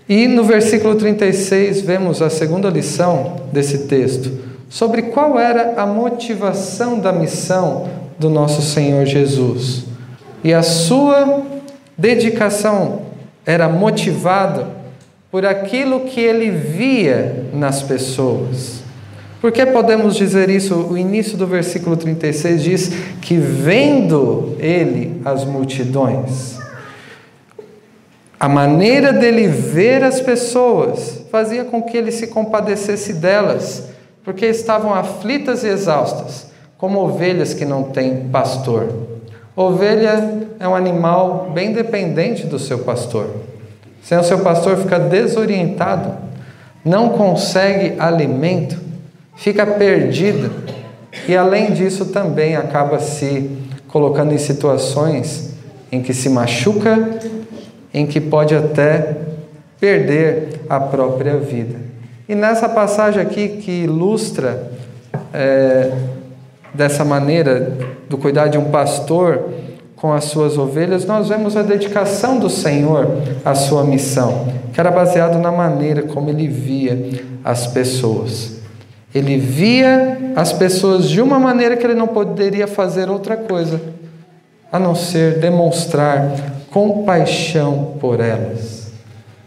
E 0.08 0.26
no 0.26 0.42
versículo 0.42 0.94
36 0.94 1.82
vemos 1.82 2.22
a 2.22 2.30
segunda 2.30 2.70
lição 2.70 3.42
desse 3.52 3.80
texto, 3.80 4.32
sobre 4.70 5.02
qual 5.02 5.38
era 5.38 5.74
a 5.76 5.84
motivação 5.84 6.98
da 6.98 7.12
missão 7.12 8.05
do 8.18 8.30
nosso 8.30 8.62
Senhor 8.62 9.04
Jesus. 9.06 9.84
E 10.42 10.52
a 10.52 10.62
sua 10.62 11.42
dedicação 11.96 13.02
era 13.44 13.68
motivado 13.68 14.66
por 15.30 15.44
aquilo 15.44 16.00
que 16.00 16.20
ele 16.20 16.50
via 16.50 17.46
nas 17.52 17.82
pessoas. 17.82 18.84
Por 19.40 19.52
que 19.52 19.66
podemos 19.66 20.16
dizer 20.16 20.48
isso? 20.48 20.74
O 20.74 20.96
início 20.96 21.36
do 21.36 21.46
versículo 21.46 21.96
36 21.96 22.62
diz 22.62 22.92
que 23.20 23.36
vendo 23.36 24.56
ele 24.58 25.20
as 25.24 25.44
multidões, 25.44 26.56
a 28.38 28.48
maneira 28.48 29.12
dele 29.12 29.46
ver 29.48 30.02
as 30.02 30.20
pessoas 30.20 31.22
fazia 31.30 31.64
com 31.64 31.82
que 31.82 31.96
ele 31.96 32.10
se 32.10 32.26
compadecesse 32.26 33.14
delas, 33.14 33.84
porque 34.24 34.46
estavam 34.46 34.94
aflitas 34.94 35.64
e 35.64 35.68
exaustas, 35.68 36.48
como 36.78 37.00
ovelhas 37.00 37.54
que 37.54 37.64
não 37.64 37.84
têm 37.84 38.28
pastor. 38.28 38.88
Ovelha 39.54 40.46
é 40.60 40.68
um 40.68 40.74
animal 40.74 41.50
bem 41.54 41.72
dependente 41.72 42.46
do 42.46 42.58
seu 42.58 42.80
pastor. 42.80 43.30
Sem 44.02 44.18
o 44.18 44.22
seu 44.22 44.40
pastor, 44.40 44.76
fica 44.76 44.98
desorientado, 44.98 46.14
não 46.84 47.08
consegue 47.08 47.98
alimento, 47.98 48.78
fica 49.34 49.66
perdida 49.66 50.50
e, 51.26 51.36
além 51.36 51.72
disso, 51.72 52.06
também 52.06 52.54
acaba 52.54 52.98
se 53.00 53.50
colocando 53.88 54.32
em 54.32 54.38
situações 54.38 55.54
em 55.90 56.02
que 56.02 56.12
se 56.12 56.28
machuca, 56.28 57.18
em 57.92 58.06
que 58.06 58.20
pode 58.20 58.54
até 58.54 59.16
perder 59.80 60.60
a 60.68 60.78
própria 60.78 61.38
vida. 61.38 61.78
E 62.28 62.34
nessa 62.34 62.68
passagem 62.68 63.22
aqui 63.22 63.48
que 63.48 63.84
ilustra 63.84 64.70
é, 65.32 65.92
dessa 66.76 67.04
maneira 67.04 67.72
do 68.08 68.18
cuidar 68.18 68.48
de 68.48 68.58
um 68.58 68.66
pastor 68.66 69.48
com 69.96 70.12
as 70.12 70.24
suas 70.24 70.58
ovelhas, 70.58 71.06
nós 71.06 71.28
vemos 71.28 71.56
a 71.56 71.62
dedicação 71.62 72.38
do 72.38 72.50
Senhor 72.50 73.08
à 73.44 73.54
sua 73.54 73.82
missão, 73.82 74.46
que 74.72 74.78
era 74.78 74.90
baseado 74.90 75.38
na 75.38 75.50
maneira 75.50 76.02
como 76.02 76.28
ele 76.28 76.46
via 76.46 77.24
as 77.42 77.66
pessoas. 77.66 78.56
Ele 79.14 79.38
via 79.38 80.34
as 80.36 80.52
pessoas 80.52 81.08
de 81.08 81.22
uma 81.22 81.38
maneira 81.38 81.76
que 81.76 81.86
ele 81.86 81.94
não 81.94 82.06
poderia 82.06 82.66
fazer 82.66 83.08
outra 83.08 83.36
coisa, 83.36 83.80
a 84.70 84.78
não 84.78 84.94
ser 84.94 85.38
demonstrar 85.38 86.30
compaixão 86.70 87.94
por 87.98 88.20
elas. 88.20 88.92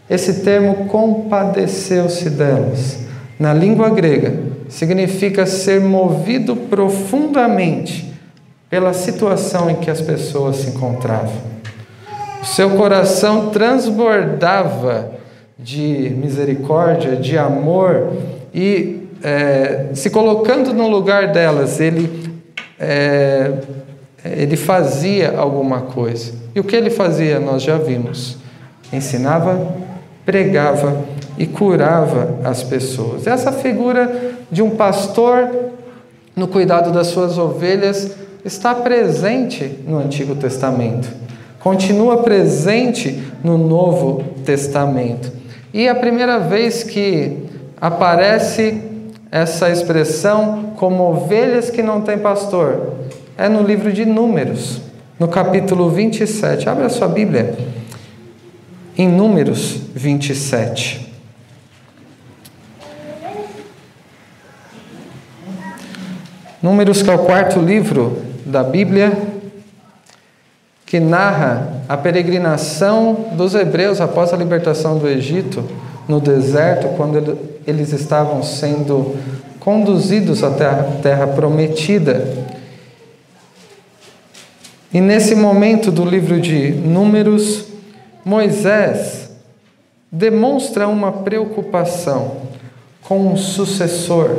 Esse 0.08 0.42
termo 0.42 0.86
compadeceu-se 0.86 2.28
delas, 2.30 2.98
na 3.38 3.54
língua 3.54 3.90
grega, 3.90 4.49
significa 4.70 5.44
ser 5.44 5.80
movido 5.80 6.54
profundamente 6.54 8.14
pela 8.70 8.94
situação 8.94 9.68
em 9.68 9.74
que 9.74 9.90
as 9.90 10.00
pessoas 10.00 10.56
se 10.56 10.70
encontravam. 10.70 11.50
O 12.40 12.46
seu 12.46 12.70
coração 12.70 13.50
transbordava 13.50 15.10
de 15.58 16.14
misericórdia, 16.16 17.16
de 17.16 17.36
amor 17.36 18.12
e 18.54 19.08
é, 19.22 19.88
se 19.92 20.08
colocando 20.08 20.72
no 20.72 20.88
lugar 20.88 21.32
delas, 21.32 21.80
ele, 21.80 22.40
é, 22.78 23.52
ele 24.24 24.56
fazia 24.56 25.36
alguma 25.36 25.82
coisa. 25.82 26.32
E 26.54 26.60
o 26.60 26.64
que 26.64 26.76
ele 26.76 26.90
fazia, 26.90 27.38
nós 27.38 27.62
já 27.62 27.76
vimos. 27.76 28.38
Ensinava, 28.92 29.74
pregava 30.24 31.04
e 31.40 31.46
curava 31.46 32.38
as 32.44 32.62
pessoas. 32.62 33.26
Essa 33.26 33.50
figura 33.50 34.34
de 34.52 34.60
um 34.60 34.68
pastor 34.68 35.48
no 36.36 36.46
cuidado 36.46 36.92
das 36.92 37.06
suas 37.06 37.38
ovelhas 37.38 38.14
está 38.44 38.74
presente 38.74 39.78
no 39.86 39.98
Antigo 39.98 40.34
Testamento, 40.34 41.08
continua 41.58 42.18
presente 42.18 43.22
no 43.42 43.56
Novo 43.56 44.22
Testamento. 44.44 45.32
E 45.72 45.88
a 45.88 45.94
primeira 45.94 46.38
vez 46.38 46.82
que 46.82 47.38
aparece 47.80 48.82
essa 49.32 49.70
expressão 49.70 50.74
como 50.76 51.04
ovelhas 51.04 51.70
que 51.70 51.82
não 51.82 52.02
têm 52.02 52.18
pastor 52.18 52.96
é 53.38 53.48
no 53.48 53.62
livro 53.62 53.90
de 53.90 54.04
Números, 54.04 54.82
no 55.18 55.26
capítulo 55.26 55.88
27. 55.88 56.68
Abra 56.68 56.90
sua 56.90 57.08
Bíblia. 57.08 57.56
Em 58.98 59.08
Números 59.08 59.80
27. 59.94 61.09
Números, 66.62 67.02
que 67.02 67.08
é 67.10 67.14
o 67.14 67.20
quarto 67.20 67.58
livro 67.58 68.18
da 68.44 68.62
Bíblia, 68.62 69.12
que 70.84 71.00
narra 71.00 71.84
a 71.88 71.96
peregrinação 71.96 73.30
dos 73.32 73.54
hebreus 73.54 74.00
após 74.00 74.32
a 74.32 74.36
libertação 74.36 74.98
do 74.98 75.08
Egito 75.08 75.64
no 76.06 76.20
deserto, 76.20 76.88
quando 76.96 77.38
eles 77.66 77.92
estavam 77.92 78.42
sendo 78.42 79.16
conduzidos 79.58 80.42
até 80.42 80.66
a 80.66 80.82
terra 81.02 81.28
prometida. 81.28 82.26
E 84.92 85.00
nesse 85.00 85.34
momento 85.34 85.90
do 85.90 86.04
livro 86.04 86.40
de 86.40 86.72
Números, 86.72 87.66
Moisés 88.24 89.30
demonstra 90.12 90.88
uma 90.88 91.12
preocupação 91.12 92.50
com 93.02 93.32
um 93.32 93.36
sucessor 93.36 94.36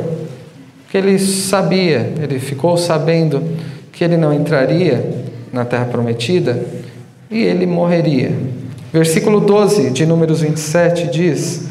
que 0.92 0.98
ele 0.98 1.18
sabia, 1.18 2.12
ele 2.22 2.38
ficou 2.38 2.76
sabendo 2.76 3.42
que 3.90 4.04
ele 4.04 4.18
não 4.18 4.30
entraria 4.30 5.02
na 5.50 5.64
terra 5.64 5.86
prometida 5.86 6.62
e 7.30 7.42
ele 7.42 7.64
morreria. 7.64 8.30
Versículo 8.92 9.40
12 9.40 9.88
de 9.88 10.04
Números 10.04 10.42
27 10.42 11.06
diz: 11.06 11.64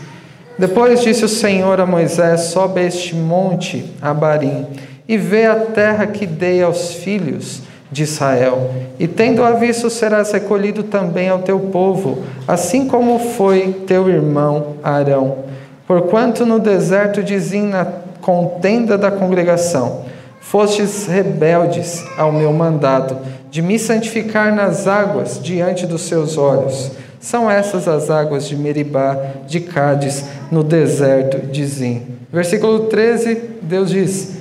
Depois 0.58 1.04
disse 1.04 1.24
o 1.24 1.30
Senhor 1.30 1.80
a 1.80 1.86
Moisés: 1.86 2.46
Sobe 2.46 2.82
a 2.82 2.84
este 2.84 3.16
monte, 3.16 3.86
Abarim, 4.02 4.66
e 5.08 5.20
vê 5.20 5.46
a 5.46 5.56
terra 5.56 6.08
que 6.08 6.26
dei 6.26 6.64
aos 6.64 6.96
filhos 6.96 7.62
de 7.92 8.02
Israel. 8.02 8.72
E 8.98 9.08
tendo-a 9.08 9.52
visto, 9.52 9.88
serás 9.92 10.32
recolhido 10.32 10.82
também 10.82 11.30
ao 11.30 11.44
teu 11.44 11.60
povo, 11.60 12.24
assim 12.48 12.88
como 12.88 13.20
foi 13.20 13.84
teu 13.86 14.10
irmão 14.10 14.78
Arão. 14.84 15.52
Porquanto 15.86 16.44
no 16.44 16.58
deserto 16.58 17.22
dizem 17.22 17.64
na 17.64 18.01
contenda 18.22 18.98
da 18.98 19.12
congregação. 19.12 20.06
Fostes 20.40 21.08
rebeldes 21.08 22.04
ao 22.18 22.32
meu 22.32 22.52
mandado, 22.54 23.18
de 23.50 23.62
me 23.62 23.78
santificar 23.78 24.54
nas 24.54 24.88
águas 24.88 25.40
diante 25.42 25.86
dos 25.86 26.02
seus 26.04 26.38
olhos. 26.38 26.92
São 27.20 27.50
essas 27.50 27.88
as 27.88 28.10
águas 28.10 28.48
de 28.48 28.56
Meribá, 28.56 29.18
de 29.48 29.60
Cádiz, 29.60 30.26
no 30.52 30.64
deserto 30.64 31.46
de 31.48 31.66
Zim. 31.66 32.04
Versículo 32.34 32.88
13, 32.88 33.36
Deus 33.62 33.90
diz: 33.90 34.38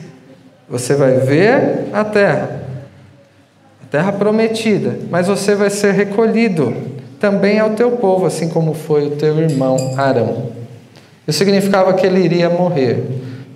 Você 0.69 0.95
vai 0.95 1.19
ver 1.19 1.89
a 1.93 2.05
terra, 2.05 2.63
a 3.83 3.87
terra 3.91 4.13
prometida, 4.13 4.99
mas 5.11 5.27
você 5.27 5.55
vai 5.55 5.69
ser 5.69 5.93
recolhido 5.93 6.75
também 7.21 7.61
ao 7.61 7.71
teu 7.71 7.93
povo, 7.93 8.25
assim 8.25 8.49
como 8.49 8.73
foi 8.73 9.07
o 9.07 9.11
teu 9.11 9.39
irmão 9.39 9.77
Arão. 9.99 10.51
Isso 11.29 11.39
significava 11.39 11.93
que 11.93 12.07
ele 12.07 12.21
iria 12.21 12.49
morrer 12.49 13.05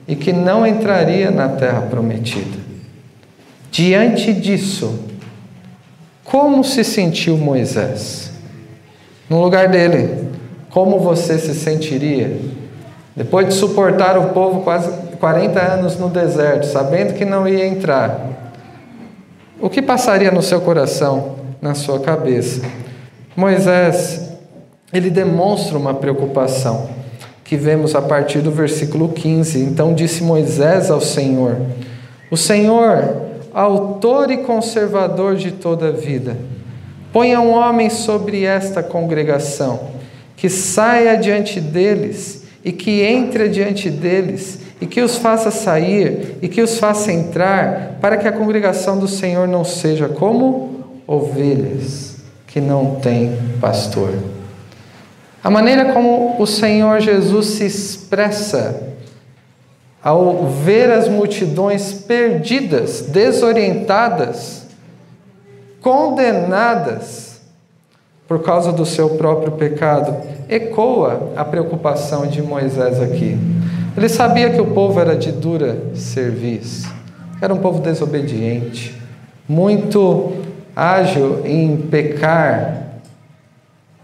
e 0.06 0.14
que 0.14 0.32
não 0.32 0.66
entraria 0.66 1.30
na 1.30 1.49
terra 1.49 1.82
prometida. 1.82 2.58
Diante 3.70 4.32
disso, 4.32 4.99
como 6.25 6.62
se 6.62 6.84
sentiu 6.84 7.37
Moisés? 7.37 8.32
No 9.28 9.42
lugar 9.42 9.68
dele, 9.68 10.28
como 10.70 10.99
você 10.99 11.38
se 11.38 11.54
sentiria? 11.54 12.38
Depois 13.16 13.49
de 13.49 13.54
suportar 13.54 14.18
o 14.18 14.30
povo 14.30 14.62
quase 14.62 14.90
40 15.18 15.61
anos 15.61 15.99
no 15.99 16.08
deserto, 16.08 16.66
sabendo 16.66 17.14
que 17.14 17.25
não 17.25 17.49
ia 17.49 17.66
entrar, 17.66 18.28
o 19.61 19.70
que 19.70 19.80
passaria 19.80 20.30
no 20.30 20.42
seu 20.42 20.61
coração, 20.61 21.37
na 21.61 21.74
sua 21.74 22.00
cabeça? 22.00 22.62
Moisés, 23.37 24.31
ele 24.92 25.11
demonstra 25.11 25.78
uma 25.78 25.94
preocupação 25.94 27.03
que 27.44 27.57
vemos 27.57 27.94
a 27.94 28.00
partir 28.00 28.40
do 28.40 28.50
versículo 28.50 29.11
15. 29.11 29.61
Então 29.61 29.94
disse 29.94 30.22
Moisés 30.22 30.90
ao 30.90 31.00
Senhor: 31.00 31.59
O 32.30 32.37
Senhor, 32.37 33.22
autor 33.52 34.30
e 34.30 34.38
conservador 34.38 35.37
de 35.37 35.52
toda 35.52 35.88
a 35.88 35.92
vida, 35.92 36.37
ponha 37.12 37.40
um 37.40 37.52
homem 37.52 37.90
sobre 37.90 38.44
esta 38.44 38.83
congregação, 38.83 39.90
que 40.37 40.48
saia 40.48 41.16
diante 41.16 41.61
deles 41.61 42.44
e 42.64 42.72
que 42.72 43.02
entre 43.02 43.48
diante 43.50 43.90
deles, 43.90 44.59
e 44.80 44.87
que 44.87 45.02
os 45.02 45.18
faça 45.18 45.50
sair 45.50 46.38
e 46.40 46.48
que 46.48 46.62
os 46.62 46.78
faça 46.78 47.12
entrar, 47.12 47.98
para 48.00 48.16
que 48.16 48.26
a 48.26 48.33
congregação 48.33 48.98
do 48.98 49.07
Senhor 49.07 49.46
não 49.46 49.64
seja 49.64 50.09
como 50.09 50.85
ovelhas 51.07 52.16
que 52.46 52.61
não 52.61 52.96
têm 52.96 53.37
pastor. 53.61 54.11
A 55.44 55.50
maneira 55.50 55.92
como 55.92 56.40
o 56.40 56.46
Senhor 56.46 57.00
Jesus 57.00 57.46
se 57.48 57.66
expressa 57.66 58.94
ao 60.02 60.46
ver 60.46 60.90
as 60.90 61.07
multidões 61.07 61.92
perdidas, 61.92 63.02
desorientadas, 63.02 64.66
condenadas 65.83 67.42
por 68.26 68.42
causa 68.42 68.72
do 68.72 68.87
seu 68.87 69.11
próprio 69.11 69.52
pecado, 69.52 70.16
ecoa 70.48 71.33
a 71.37 71.44
preocupação 71.44 72.26
de 72.26 72.40
Moisés 72.40 72.98
aqui. 72.98 73.37
Ele 73.94 74.09
sabia 74.09 74.48
que 74.48 74.62
o 74.62 74.72
povo 74.72 74.98
era 74.98 75.14
de 75.14 75.30
dura 75.30 75.76
serviço, 75.94 76.90
era 77.38 77.52
um 77.52 77.59
povo 77.59 77.80
desobediente, 77.83 78.98
muito 79.46 80.33
ágil 80.74 81.42
em 81.44 81.76
pecar, 81.76 82.84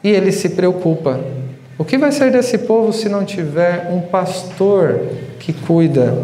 e 0.02 0.10
ele 0.10 0.32
se 0.32 0.50
preocupa. 0.50 1.20
O 1.78 1.84
que 1.84 1.96
vai 1.96 2.12
ser 2.12 2.30
desse 2.30 2.58
povo 2.58 2.92
se 2.92 3.08
não 3.08 3.24
tiver 3.24 3.90
um 3.90 4.00
pastor 4.00 5.00
que 5.38 5.52
cuida 5.52 6.14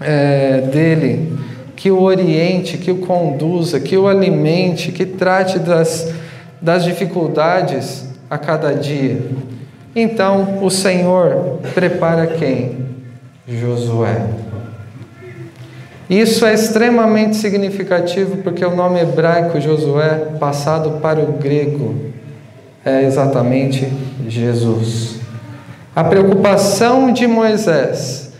é, 0.00 0.60
dele, 0.60 1.32
que 1.76 1.90
o 1.90 2.00
oriente, 2.02 2.78
que 2.78 2.90
o 2.90 2.98
conduza, 2.98 3.78
que 3.78 3.96
o 3.96 4.08
alimente, 4.08 4.90
que 4.90 5.06
trate 5.06 5.58
das, 5.58 6.12
das 6.60 6.84
dificuldades 6.84 8.08
a 8.28 8.36
cada 8.36 8.72
dia? 8.74 9.20
Então 9.94 10.58
o 10.62 10.70
Senhor 10.70 11.60
prepara 11.74 12.26
quem? 12.26 12.86
Josué. 13.46 14.26
Isso 16.08 16.44
é 16.44 16.52
extremamente 16.52 17.36
significativo 17.36 18.38
porque 18.38 18.64
o 18.64 18.74
nome 18.74 19.00
hebraico 19.00 19.60
Josué, 19.60 20.32
passado 20.38 21.00
para 21.00 21.20
o 21.20 21.32
grego, 21.32 22.11
é 22.84 23.04
exatamente 23.04 23.86
Jesus. 24.26 25.20
A 25.94 26.02
preocupação 26.02 27.12
de 27.12 27.26
Moisés 27.26 28.32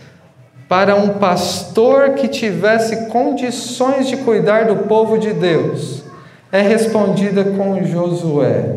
para 0.67 0.95
um 0.95 1.09
pastor 1.09 2.11
que 2.11 2.27
tivesse 2.27 3.07
condições 3.07 4.07
de 4.07 4.17
cuidar 4.17 4.65
do 4.65 4.87
povo 4.87 5.17
de 5.17 5.33
Deus 5.33 6.03
é 6.51 6.61
respondida 6.61 7.43
com 7.43 7.83
Josué. 7.85 8.75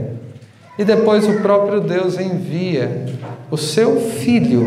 E 0.79 0.85
depois 0.85 1.27
o 1.27 1.41
próprio 1.41 1.81
Deus 1.81 2.19
envia 2.21 3.07
o 3.51 3.57
seu 3.57 3.99
filho, 3.99 4.67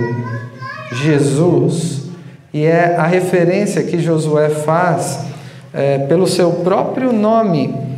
Jesus, 0.92 2.10
e 2.52 2.66
é 2.66 2.96
a 2.96 3.06
referência 3.06 3.84
que 3.84 4.00
Josué 4.00 4.50
faz 4.50 5.26
é, 5.72 6.00
pelo 6.00 6.26
seu 6.26 6.52
próprio 6.52 7.14
nome 7.14 7.88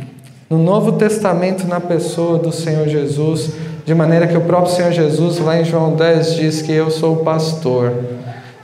no 0.52 0.58
Novo 0.58 0.92
Testamento 0.92 1.66
na 1.66 1.80
pessoa 1.80 2.38
do 2.38 2.52
Senhor 2.52 2.86
Jesus, 2.86 3.52
de 3.86 3.94
maneira 3.94 4.26
que 4.26 4.36
o 4.36 4.42
próprio 4.42 4.74
Senhor 4.74 4.92
Jesus, 4.92 5.38
lá 5.38 5.58
em 5.58 5.64
João 5.64 5.94
10, 5.94 6.34
diz 6.34 6.60
que 6.60 6.70
eu 6.70 6.90
sou 6.90 7.14
o 7.14 7.24
pastor. 7.24 7.90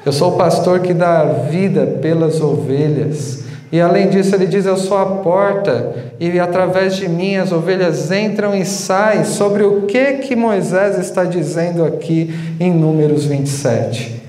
Eu 0.05 0.13
sou 0.13 0.35
o 0.35 0.37
pastor 0.37 0.81
que 0.81 0.93
dá 0.93 1.25
vida 1.25 1.87
pelas 2.03 2.43
ovelhas. 2.43 3.45
E 3.73 3.81
além 3.81 4.11
disso, 4.11 4.35
ele 4.35 4.47
diz: 4.47 4.67
Eu 4.67 4.77
sou 4.77 4.99
a 4.99 5.07
porta, 5.07 5.95
e 6.21 6.39
através 6.39 6.95
de 6.95 7.09
mim 7.09 7.37
as 7.37 7.53
ovelhas 7.53 8.13
entram 8.13 8.55
e 8.55 8.67
saem. 8.67 9.25
Sobre 9.25 9.63
o 9.63 9.83
que 9.83 10.19
que 10.19 10.37
Moisés 10.37 10.99
está 10.99 11.25
dizendo 11.25 11.87
aqui 11.87 12.35
em 12.61 12.71
Números 12.71 13.25
27? 13.25 14.23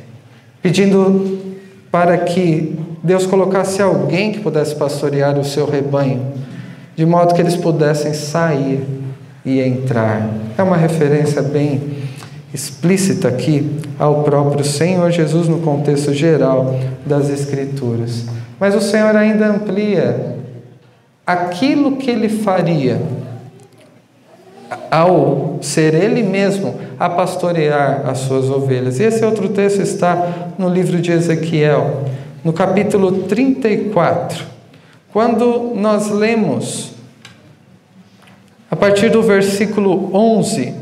Pedindo 0.62 1.40
para 1.92 2.20
que 2.20 2.80
Deus 3.04 3.26
colocasse 3.26 3.82
alguém 3.82 4.32
que 4.32 4.40
pudesse 4.40 4.74
pastorear 4.76 5.38
o 5.38 5.44
seu 5.44 5.66
rebanho 5.66 6.39
de 7.00 7.06
modo 7.06 7.34
que 7.34 7.40
eles 7.40 7.56
pudessem 7.56 8.14
sair 8.14 8.86
e 9.46 9.62
entrar. 9.62 10.32
É 10.58 10.62
uma 10.62 10.76
referência 10.76 11.42
bem 11.42 11.82
explícita 12.54 13.30
aqui 13.30 13.80
ao 13.98 14.24
próprio 14.24 14.66
Senhor 14.66 15.10
Jesus 15.10 15.48
no 15.48 15.60
contexto 15.60 16.14
geral 16.14 16.78
das 17.06 17.30
Escrituras. 17.30 18.26
Mas 18.60 18.76
o 18.76 18.82
Senhor 18.82 19.16
ainda 19.16 19.48
amplia 19.48 20.36
aquilo 21.26 21.96
que 21.96 22.12
ele 22.12 22.28
faria 22.28 23.02
ao 24.92 25.60
ser 25.62 25.94
ele 25.94 26.22
mesmo 26.22 26.76
a 27.00 27.10
pastorear 27.10 28.10
as 28.10 28.18
suas 28.18 28.50
ovelhas. 28.50 29.00
E 29.00 29.04
esse 29.04 29.24
outro 29.24 29.48
texto 29.48 29.82
está 29.82 30.52
no 30.58 30.68
livro 30.68 31.00
de 31.00 31.14
Ezequiel, 31.14 32.04
no 32.44 32.52
capítulo 32.52 33.24
34 33.24 34.59
Quando 35.12 35.74
nós 35.76 36.10
lemos 36.10 36.92
a 38.70 38.76
partir 38.76 39.10
do 39.10 39.24
versículo 39.24 40.16
11, 40.16 40.74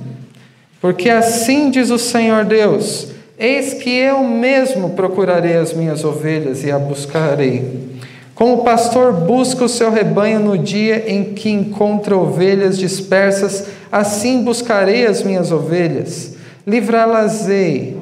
porque 0.82 1.10
assim 1.10 1.72
diz 1.72 1.90
o 1.90 1.98
Senhor 1.98 2.44
Deus: 2.44 3.08
Eis 3.40 3.74
que 3.76 3.90
eu 3.90 4.24
mesmo 4.26 4.90
procurarei 4.90 5.56
as 5.56 5.74
minhas 5.74 6.04
ovelhas 6.04 6.64
e 6.66 6.72
a 6.72 6.78
buscarei. 6.78 7.88
Como 8.36 8.56
o 8.56 8.64
pastor 8.64 9.14
busca 9.14 9.64
o 9.64 9.70
seu 9.70 9.90
rebanho 9.90 10.40
no 10.40 10.58
dia 10.58 11.06
em 11.08 11.34
que 11.34 11.50
encontra 11.50 12.16
ovelhas 12.16 12.78
dispersas, 12.78 13.68
assim 13.92 14.44
buscarei 14.44 15.08
as 15.08 15.24
minhas 15.24 15.52
ovelhas. 15.52 16.36
Livrá-las-ei 16.68 17.98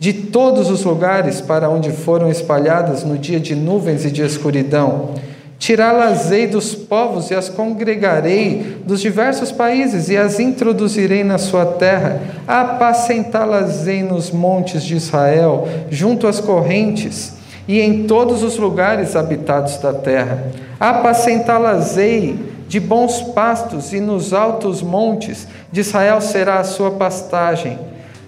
de 0.00 0.12
todos 0.12 0.68
os 0.68 0.82
lugares 0.82 1.40
para 1.40 1.70
onde 1.70 1.92
foram 1.92 2.28
espalhadas 2.28 3.04
no 3.04 3.16
dia 3.16 3.38
de 3.38 3.54
nuvens 3.54 4.04
e 4.04 4.10
de 4.10 4.22
escuridão. 4.22 5.14
Tirá-las-ei 5.60 6.46
dos 6.46 6.74
povos 6.74 7.30
e 7.30 7.34
as 7.34 7.50
congregarei 7.50 8.78
dos 8.82 8.98
diversos 8.98 9.52
países 9.52 10.08
e 10.08 10.16
as 10.16 10.40
introduzirei 10.40 11.22
na 11.22 11.36
sua 11.36 11.66
terra. 11.66 12.18
Apacentá-las-ei 12.48 14.02
nos 14.02 14.30
montes 14.30 14.82
de 14.82 14.96
Israel, 14.96 15.68
junto 15.90 16.26
às 16.26 16.40
correntes 16.40 17.34
e 17.68 17.78
em 17.78 18.04
todos 18.06 18.42
os 18.42 18.56
lugares 18.56 19.14
habitados 19.14 19.76
da 19.76 19.92
terra. 19.92 20.46
Apacentá-las-ei 20.80 22.38
de 22.66 22.80
bons 22.80 23.20
pastos 23.20 23.92
e 23.92 24.00
nos 24.00 24.32
altos 24.32 24.80
montes 24.80 25.46
de 25.70 25.80
Israel 25.80 26.22
será 26.22 26.60
a 26.60 26.64
sua 26.64 26.92
pastagem. 26.92 27.78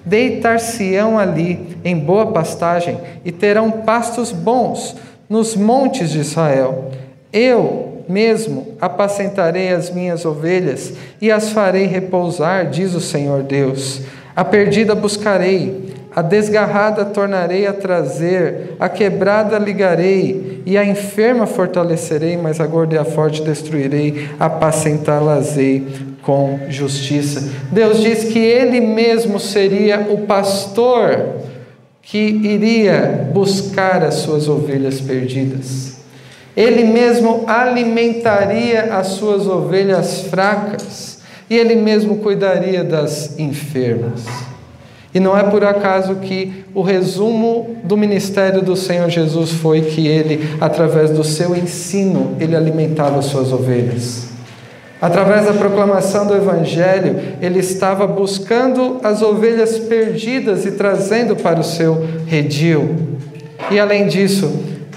Deitar-se-ão 0.04 1.18
ali 1.18 1.78
em 1.82 1.98
boa 1.98 2.26
pastagem 2.26 2.98
e 3.24 3.32
terão 3.32 3.70
pastos 3.70 4.30
bons 4.32 4.94
nos 5.30 5.56
montes 5.56 6.10
de 6.10 6.18
Israel. 6.18 6.91
Eu 7.32 8.04
mesmo 8.08 8.76
apacentarei 8.80 9.70
as 9.70 9.90
minhas 9.90 10.24
ovelhas 10.24 10.92
e 11.20 11.30
as 11.30 11.50
farei 11.50 11.86
repousar, 11.86 12.68
diz 12.68 12.94
o 12.94 13.00
Senhor 13.00 13.42
Deus. 13.42 14.02
A 14.34 14.44
perdida 14.44 14.94
buscarei, 14.94 15.92
a 16.14 16.20
desgarrada 16.20 17.04
tornarei 17.06 17.66
a 17.66 17.72
trazer, 17.72 18.74
a 18.78 18.88
quebrada 18.88 19.58
ligarei, 19.58 20.62
e 20.64 20.76
a 20.76 20.84
enferma 20.84 21.46
fortalecerei, 21.46 22.36
mas 22.36 22.60
a 22.60 22.66
gorda 22.66 22.94
e 22.94 22.98
a 22.98 23.04
forte 23.04 23.42
destruirei, 23.42 24.28
apacentá-las-ei 24.38 25.86
com 26.22 26.60
justiça. 26.68 27.50
Deus 27.70 28.00
diz 28.00 28.24
que 28.24 28.38
Ele 28.38 28.80
mesmo 28.80 29.40
seria 29.40 30.06
o 30.10 30.18
pastor 30.26 31.36
que 32.02 32.18
iria 32.18 33.28
buscar 33.32 34.02
as 34.02 34.14
suas 34.16 34.48
ovelhas 34.48 35.00
perdidas. 35.00 35.91
Ele 36.56 36.84
mesmo 36.84 37.44
alimentaria 37.46 38.94
as 38.94 39.08
suas 39.08 39.46
ovelhas 39.46 40.22
fracas 40.22 41.18
e 41.48 41.56
ele 41.56 41.76
mesmo 41.76 42.18
cuidaria 42.18 42.84
das 42.84 43.38
enfermas. 43.38 44.24
E 45.14 45.20
não 45.20 45.36
é 45.36 45.42
por 45.42 45.62
acaso 45.64 46.16
que 46.16 46.64
o 46.74 46.80
resumo 46.80 47.76
do 47.84 47.96
ministério 47.96 48.62
do 48.62 48.74
Senhor 48.74 49.10
Jesus 49.10 49.50
foi 49.50 49.82
que 49.82 50.06
ele, 50.06 50.56
através 50.60 51.10
do 51.10 51.22
seu 51.22 51.54
ensino, 51.54 52.34
ele 52.40 52.56
alimentava 52.56 53.18
as 53.18 53.26
suas 53.26 53.52
ovelhas. 53.52 54.28
Através 55.02 55.44
da 55.44 55.52
proclamação 55.52 56.26
do 56.26 56.34
Evangelho, 56.34 57.16
ele 57.42 57.58
estava 57.58 58.06
buscando 58.06 59.00
as 59.02 59.20
ovelhas 59.20 59.78
perdidas 59.78 60.64
e 60.64 60.72
trazendo 60.72 61.36
para 61.36 61.60
o 61.60 61.64
seu 61.64 62.06
redil. 62.26 62.96
E 63.70 63.78
além 63.78 64.06
disso, 64.06 64.50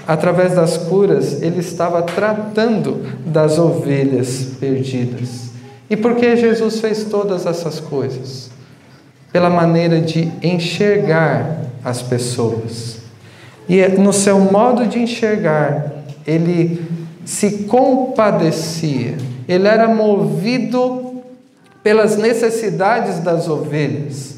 através 0.06 0.54
das 0.54 0.76
curas, 0.76 1.42
ele 1.42 1.60
estava 1.60 2.02
tratando 2.02 3.04
das 3.26 3.58
ovelhas 3.58 4.52
perdidas. 4.60 5.50
E 5.90 5.96
por 5.96 6.14
que 6.16 6.36
Jesus 6.36 6.80
fez 6.80 7.04
todas 7.04 7.46
essas 7.46 7.80
coisas? 7.80 8.50
Pela 9.32 9.50
maneira 9.50 10.00
de 10.00 10.30
enxergar 10.42 11.58
as 11.84 12.02
pessoas. 12.02 12.98
E 13.68 13.80
é 13.80 13.88
no 13.88 14.12
seu 14.12 14.38
modo 14.38 14.86
de 14.86 14.98
enxergar, 14.98 15.92
ele 16.26 16.84
se 17.24 17.64
compadecia, 17.64 19.16
ele 19.48 19.66
era 19.66 19.88
movido 19.88 21.22
pelas 21.82 22.16
necessidades 22.16 23.20
das 23.20 23.48
ovelhas. 23.48 24.36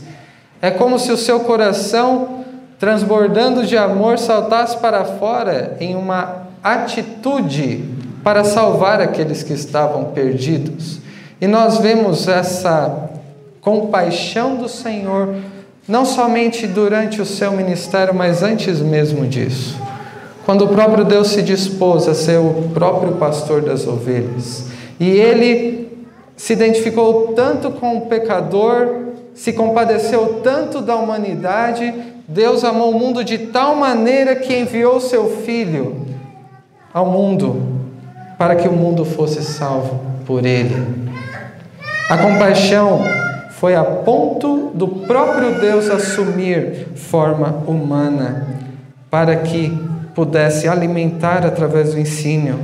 É 0.61 0.71
como 0.71 0.99
se 0.99 1.13
o 1.13 1.17
seu 1.17 1.41
coração 1.41 2.45
transbordando 2.79 3.67
de 3.67 3.77
amor, 3.77 4.19
saltasse 4.19 4.77
para 4.79 5.05
fora 5.05 5.77
em 5.81 5.97
uma 5.97 6.49
atitude 6.63 7.85
para 8.23 8.45
salvar 8.45 9.01
aqueles 9.01 9.43
que 9.43 9.53
estavam 9.53 10.07
perdidos. 10.07 11.01
E 11.41 11.47
nós 11.47 11.79
vemos 11.79 12.29
essa 12.29 13.11
compaixão 13.61 14.57
do 14.57 14.69
Senhor, 14.69 15.35
não 15.87 16.05
somente 16.05 16.67
durante 16.67 17.21
o 17.21 17.27
seu 17.27 17.53
ministério, 17.53 18.15
mas 18.15 18.43
antes 18.43 18.81
mesmo 18.81 19.27
disso. 19.27 19.77
Quando 20.45 20.65
o 20.65 20.69
próprio 20.69 21.05
Deus 21.05 21.29
se 21.29 21.43
dispôs 21.43 22.09
a 22.09 22.15
ser 22.15 22.39
o 22.39 22.71
próprio 22.73 23.13
pastor 23.13 23.63
das 23.63 23.87
ovelhas, 23.87 24.67
e 24.99 25.09
ele 25.09 26.07
se 26.37 26.53
identificou 26.53 27.33
tanto 27.35 27.71
com 27.71 27.99
o 27.99 28.01
pecador, 28.03 29.09
se 29.35 29.53
compadeceu 29.53 30.41
tanto 30.43 30.81
da 30.81 30.97
humanidade, 30.97 31.93
Deus 32.31 32.63
amou 32.63 32.91
o 32.91 32.99
mundo 32.99 33.25
de 33.25 33.39
tal 33.39 33.75
maneira 33.75 34.37
que 34.37 34.55
enviou 34.55 35.01
seu 35.01 35.39
Filho 35.47 36.05
ao 36.93 37.07
mundo 37.07 37.63
para 38.37 38.55
que 38.55 38.69
o 38.69 38.73
mundo 38.73 39.03
fosse 39.03 39.43
salvo 39.43 39.99
por 40.27 40.45
ele. 40.45 41.09
A 42.11 42.19
compaixão 42.19 43.01
foi 43.53 43.75
a 43.75 43.83
ponto 43.83 44.73
do 44.75 44.87
próprio 44.89 45.59
Deus 45.59 45.89
assumir 45.89 46.89
forma 46.95 47.63
humana 47.67 48.47
para 49.11 49.35
que 49.37 49.71
pudesse 50.15 50.69
alimentar 50.69 51.47
através 51.47 51.95
do 51.95 51.99
ensino, 51.99 52.59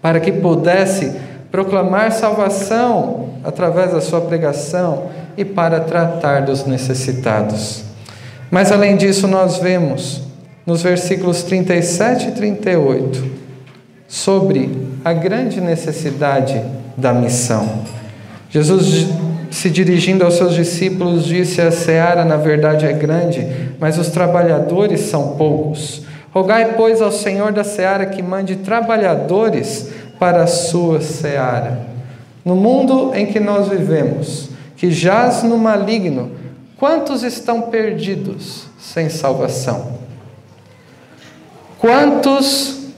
para 0.00 0.18
que 0.18 0.32
pudesse 0.32 1.16
proclamar 1.52 2.10
salvação 2.10 3.28
através 3.44 3.92
da 3.92 4.00
sua 4.00 4.22
pregação 4.22 5.04
e 5.36 5.44
para 5.44 5.78
tratar 5.78 6.42
dos 6.42 6.66
necessitados. 6.66 7.91
Mas 8.52 8.70
além 8.70 8.98
disso, 8.98 9.26
nós 9.26 9.56
vemos 9.56 10.20
nos 10.66 10.82
versículos 10.82 11.42
37 11.42 12.28
e 12.28 12.32
38 12.32 13.24
sobre 14.06 14.70
a 15.02 15.14
grande 15.14 15.58
necessidade 15.58 16.62
da 16.94 17.14
missão. 17.14 17.82
Jesus, 18.50 19.08
se 19.50 19.70
dirigindo 19.70 20.22
aos 20.22 20.34
seus 20.34 20.54
discípulos, 20.54 21.24
disse: 21.24 21.62
A 21.62 21.70
seara, 21.70 22.26
na 22.26 22.36
verdade, 22.36 22.84
é 22.84 22.92
grande, 22.92 23.48
mas 23.80 23.96
os 23.96 24.10
trabalhadores 24.10 25.00
são 25.00 25.28
poucos. 25.28 26.02
Rogai, 26.30 26.74
pois, 26.76 27.00
ao 27.00 27.10
Senhor 27.10 27.52
da 27.52 27.64
seara 27.64 28.04
que 28.04 28.22
mande 28.22 28.56
trabalhadores 28.56 29.88
para 30.18 30.42
a 30.42 30.46
sua 30.46 31.00
seara. 31.00 31.86
No 32.44 32.54
mundo 32.54 33.12
em 33.14 33.24
que 33.24 33.40
nós 33.40 33.68
vivemos, 33.68 34.50
que 34.76 34.90
jaz 34.90 35.42
no 35.42 35.56
maligno, 35.56 36.41
Quantos 36.82 37.22
estão 37.22 37.62
perdidos 37.62 38.64
sem 38.76 39.08
salvação? 39.08 39.98
Quantos 41.78 42.88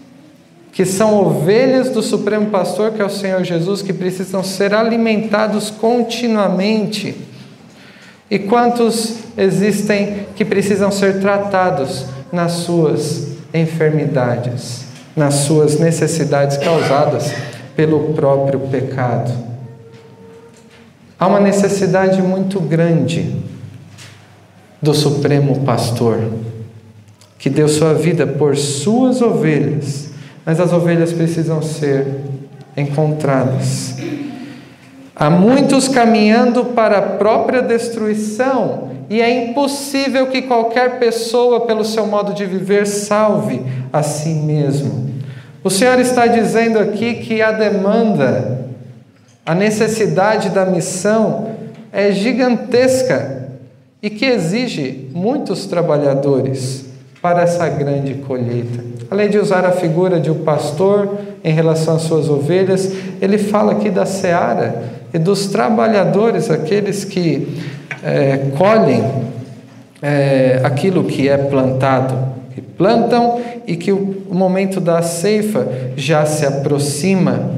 que 0.72 0.86
são 0.86 1.22
ovelhas 1.22 1.90
do 1.90 2.00
Supremo 2.00 2.46
Pastor, 2.46 2.92
que 2.92 3.02
é 3.02 3.04
o 3.04 3.10
Senhor 3.10 3.44
Jesus, 3.44 3.82
que 3.82 3.92
precisam 3.92 4.42
ser 4.42 4.72
alimentados 4.72 5.68
continuamente? 5.68 7.14
E 8.30 8.38
quantos 8.38 9.16
existem 9.36 10.28
que 10.34 10.46
precisam 10.46 10.90
ser 10.90 11.20
tratados 11.20 12.06
nas 12.32 12.52
suas 12.52 13.32
enfermidades, 13.52 14.86
nas 15.14 15.34
suas 15.34 15.78
necessidades 15.78 16.56
causadas 16.56 17.34
pelo 17.76 18.14
próprio 18.14 18.60
pecado? 18.60 19.30
Há 21.20 21.26
uma 21.26 21.38
necessidade 21.38 22.22
muito 22.22 22.58
grande 22.60 23.43
do 24.84 24.92
Supremo 24.92 25.60
Pastor, 25.60 26.20
que 27.38 27.48
deu 27.48 27.66
sua 27.66 27.94
vida 27.94 28.26
por 28.26 28.54
suas 28.54 29.22
ovelhas, 29.22 30.10
mas 30.44 30.60
as 30.60 30.72
ovelhas 30.72 31.12
precisam 31.12 31.62
ser 31.62 32.06
encontradas. 32.76 33.96
Há 35.16 35.30
muitos 35.30 35.88
caminhando 35.88 36.66
para 36.66 36.98
a 36.98 37.02
própria 37.02 37.62
destruição, 37.62 38.90
e 39.08 39.20
é 39.22 39.48
impossível 39.48 40.26
que 40.26 40.42
qualquer 40.42 40.98
pessoa, 40.98 41.66
pelo 41.66 41.84
seu 41.84 42.06
modo 42.06 42.34
de 42.34 42.44
viver, 42.44 42.86
salve 42.86 43.62
a 43.92 44.02
si 44.02 44.30
mesmo. 44.30 45.08
O 45.62 45.70
Senhor 45.70 45.98
está 45.98 46.26
dizendo 46.26 46.78
aqui 46.78 47.14
que 47.14 47.40
a 47.40 47.52
demanda, 47.52 48.66
a 49.46 49.54
necessidade 49.54 50.50
da 50.50 50.66
missão 50.66 51.52
é 51.92 52.12
gigantesca 52.12 53.33
e 54.04 54.10
que 54.10 54.26
exige 54.26 55.08
muitos 55.14 55.64
trabalhadores 55.64 56.84
para 57.22 57.40
essa 57.40 57.66
grande 57.70 58.12
colheita. 58.16 58.84
Além 59.10 59.30
de 59.30 59.38
usar 59.38 59.64
a 59.64 59.72
figura 59.72 60.20
de 60.20 60.30
um 60.30 60.44
pastor 60.44 61.20
em 61.42 61.54
relação 61.54 61.96
às 61.96 62.02
suas 62.02 62.28
ovelhas, 62.28 62.92
ele 63.18 63.38
fala 63.38 63.72
aqui 63.72 63.88
da 63.88 64.04
seara 64.04 64.92
e 65.14 65.18
dos 65.18 65.46
trabalhadores, 65.46 66.50
aqueles 66.50 67.02
que 67.02 67.56
é, 68.02 68.50
colhem 68.58 69.02
é, 70.02 70.60
aquilo 70.62 71.04
que 71.04 71.26
é 71.26 71.38
plantado, 71.38 72.14
que 72.54 72.60
plantam 72.60 73.40
e 73.66 73.74
que 73.74 73.90
o, 73.90 74.34
momento 74.34 74.82
da 74.82 75.00
ceifa 75.00 75.66
já 75.96 76.26
se 76.26 76.44
aproxima. 76.44 77.52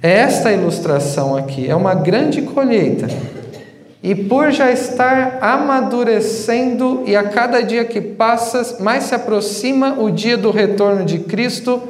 É 0.00 0.12
esta 0.20 0.52
ilustração 0.52 1.36
aqui, 1.36 1.68
é 1.68 1.74
uma 1.74 1.94
grande 1.94 2.42
colheita. 2.42 3.08
E 4.04 4.14
por 4.14 4.52
já 4.52 4.70
estar 4.70 5.38
amadurecendo, 5.40 7.04
e 7.06 7.16
a 7.16 7.24
cada 7.24 7.62
dia 7.62 7.86
que 7.86 8.02
passa, 8.02 8.76
mais 8.80 9.04
se 9.04 9.14
aproxima 9.14 9.98
o 9.98 10.10
dia 10.10 10.36
do 10.36 10.50
retorno 10.50 11.06
de 11.06 11.20
Cristo, 11.20 11.82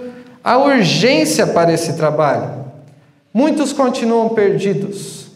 a 0.44 0.57
urgência 0.57 1.44
para 1.44 1.72
esse 1.72 1.94
trabalho. 1.94 2.66
Muitos 3.33 3.72
continuam 3.72 4.29
perdidos. 4.29 5.27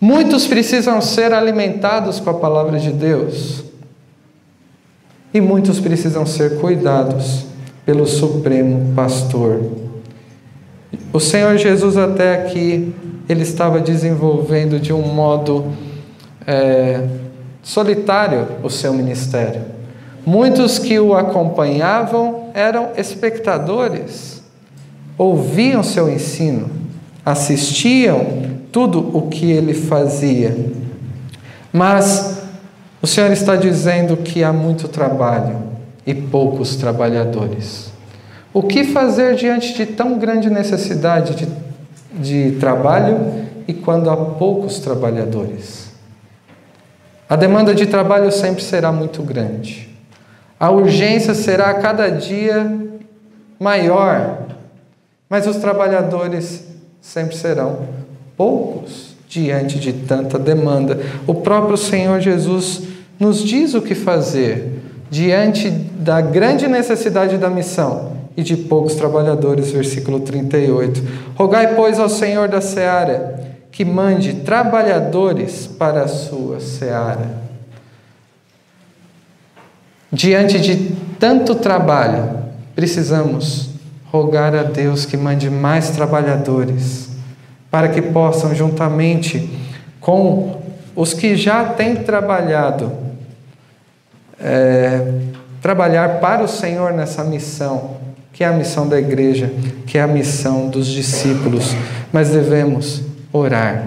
Muitos 0.00 0.46
precisam 0.46 1.00
ser 1.00 1.32
alimentados 1.32 2.20
com 2.20 2.30
a 2.30 2.34
palavra 2.34 2.78
de 2.78 2.92
Deus. 2.92 3.64
E 5.34 5.40
muitos 5.40 5.80
precisam 5.80 6.24
ser 6.24 6.60
cuidados 6.60 7.46
pelo 7.84 8.06
Supremo 8.06 8.94
Pastor. 8.94 9.72
O 11.12 11.18
Senhor 11.18 11.56
Jesus, 11.56 11.96
até 11.96 12.34
aqui, 12.34 12.94
ele 13.28 13.42
estava 13.42 13.80
desenvolvendo 13.80 14.78
de 14.78 14.92
um 14.92 15.02
modo 15.02 15.72
é, 16.46 17.02
solitário 17.62 18.46
o 18.62 18.70
seu 18.70 18.92
ministério. 18.92 19.62
Muitos 20.24 20.78
que 20.78 20.98
o 20.98 21.14
acompanhavam 21.14 22.50
eram 22.54 22.90
espectadores, 22.96 24.42
ouviam 25.16 25.82
seu 25.82 26.08
ensino, 26.08 26.70
assistiam 27.24 28.26
tudo 28.72 29.16
o 29.16 29.28
que 29.28 29.50
ele 29.50 29.74
fazia. 29.74 30.56
Mas 31.72 32.42
o 33.00 33.06
Senhor 33.06 33.30
está 33.30 33.56
dizendo 33.56 34.16
que 34.16 34.42
há 34.42 34.52
muito 34.52 34.88
trabalho 34.88 35.58
e 36.06 36.14
poucos 36.14 36.76
trabalhadores. 36.76 37.90
O 38.52 38.62
que 38.62 38.84
fazer 38.84 39.34
diante 39.34 39.74
de 39.74 39.86
tão 39.86 40.18
grande 40.18 40.48
necessidade 40.48 41.34
de 41.34 41.46
de 42.16 42.52
trabalho 42.52 43.46
e 43.68 43.72
quando 43.72 44.10
há 44.10 44.16
poucos 44.16 44.78
trabalhadores. 44.78 45.90
A 47.28 47.36
demanda 47.36 47.74
de 47.74 47.86
trabalho 47.86 48.30
sempre 48.30 48.62
será 48.62 48.92
muito 48.92 49.22
grande. 49.22 49.88
A 50.58 50.70
urgência 50.70 51.34
será 51.34 51.70
a 51.70 51.74
cada 51.74 52.08
dia 52.08 52.74
maior, 53.58 54.46
mas 55.28 55.46
os 55.46 55.56
trabalhadores 55.56 56.64
sempre 57.00 57.36
serão 57.36 57.86
poucos 58.36 59.16
diante 59.28 59.78
de 59.78 59.92
tanta 59.92 60.38
demanda. 60.38 60.98
O 61.26 61.34
próprio 61.34 61.76
Senhor 61.76 62.20
Jesus 62.20 62.82
nos 63.18 63.42
diz 63.42 63.74
o 63.74 63.82
que 63.82 63.94
fazer 63.94 64.80
diante 65.10 65.68
da 65.70 66.20
grande 66.20 66.68
necessidade 66.68 67.36
da 67.38 67.50
missão 67.50 68.15
e 68.36 68.42
de 68.42 68.56
poucos 68.56 68.94
trabalhadores, 68.94 69.70
versículo 69.72 70.20
38. 70.20 71.02
Rogai, 71.34 71.74
pois, 71.74 71.98
ao 71.98 72.08
Senhor 72.08 72.48
da 72.48 72.60
seara 72.60 73.36
que 73.72 73.84
mande 73.84 74.32
trabalhadores 74.36 75.66
para 75.66 76.02
a 76.02 76.08
sua 76.08 76.60
seara. 76.60 77.44
Diante 80.10 80.58
de 80.58 80.96
tanto 81.18 81.54
trabalho, 81.54 82.38
precisamos 82.74 83.70
rogar 84.10 84.54
a 84.54 84.62
Deus 84.62 85.04
que 85.04 85.16
mande 85.16 85.50
mais 85.50 85.90
trabalhadores, 85.90 87.10
para 87.70 87.88
que 87.88 88.00
possam, 88.00 88.54
juntamente 88.54 89.50
com 90.00 90.62
os 90.94 91.12
que 91.12 91.36
já 91.36 91.64
têm 91.64 91.96
trabalhado, 91.96 92.90
é, 94.40 95.20
trabalhar 95.60 96.20
para 96.20 96.42
o 96.42 96.48
Senhor 96.48 96.94
nessa 96.94 97.22
missão 97.22 97.95
que 98.36 98.44
é 98.44 98.46
a 98.46 98.52
missão 98.52 98.86
da 98.86 98.98
igreja, 98.98 99.50
que 99.86 99.96
é 99.96 100.02
a 100.02 100.06
missão 100.06 100.68
dos 100.68 100.86
discípulos, 100.86 101.74
mas 102.12 102.28
devemos 102.28 103.00
orar 103.32 103.82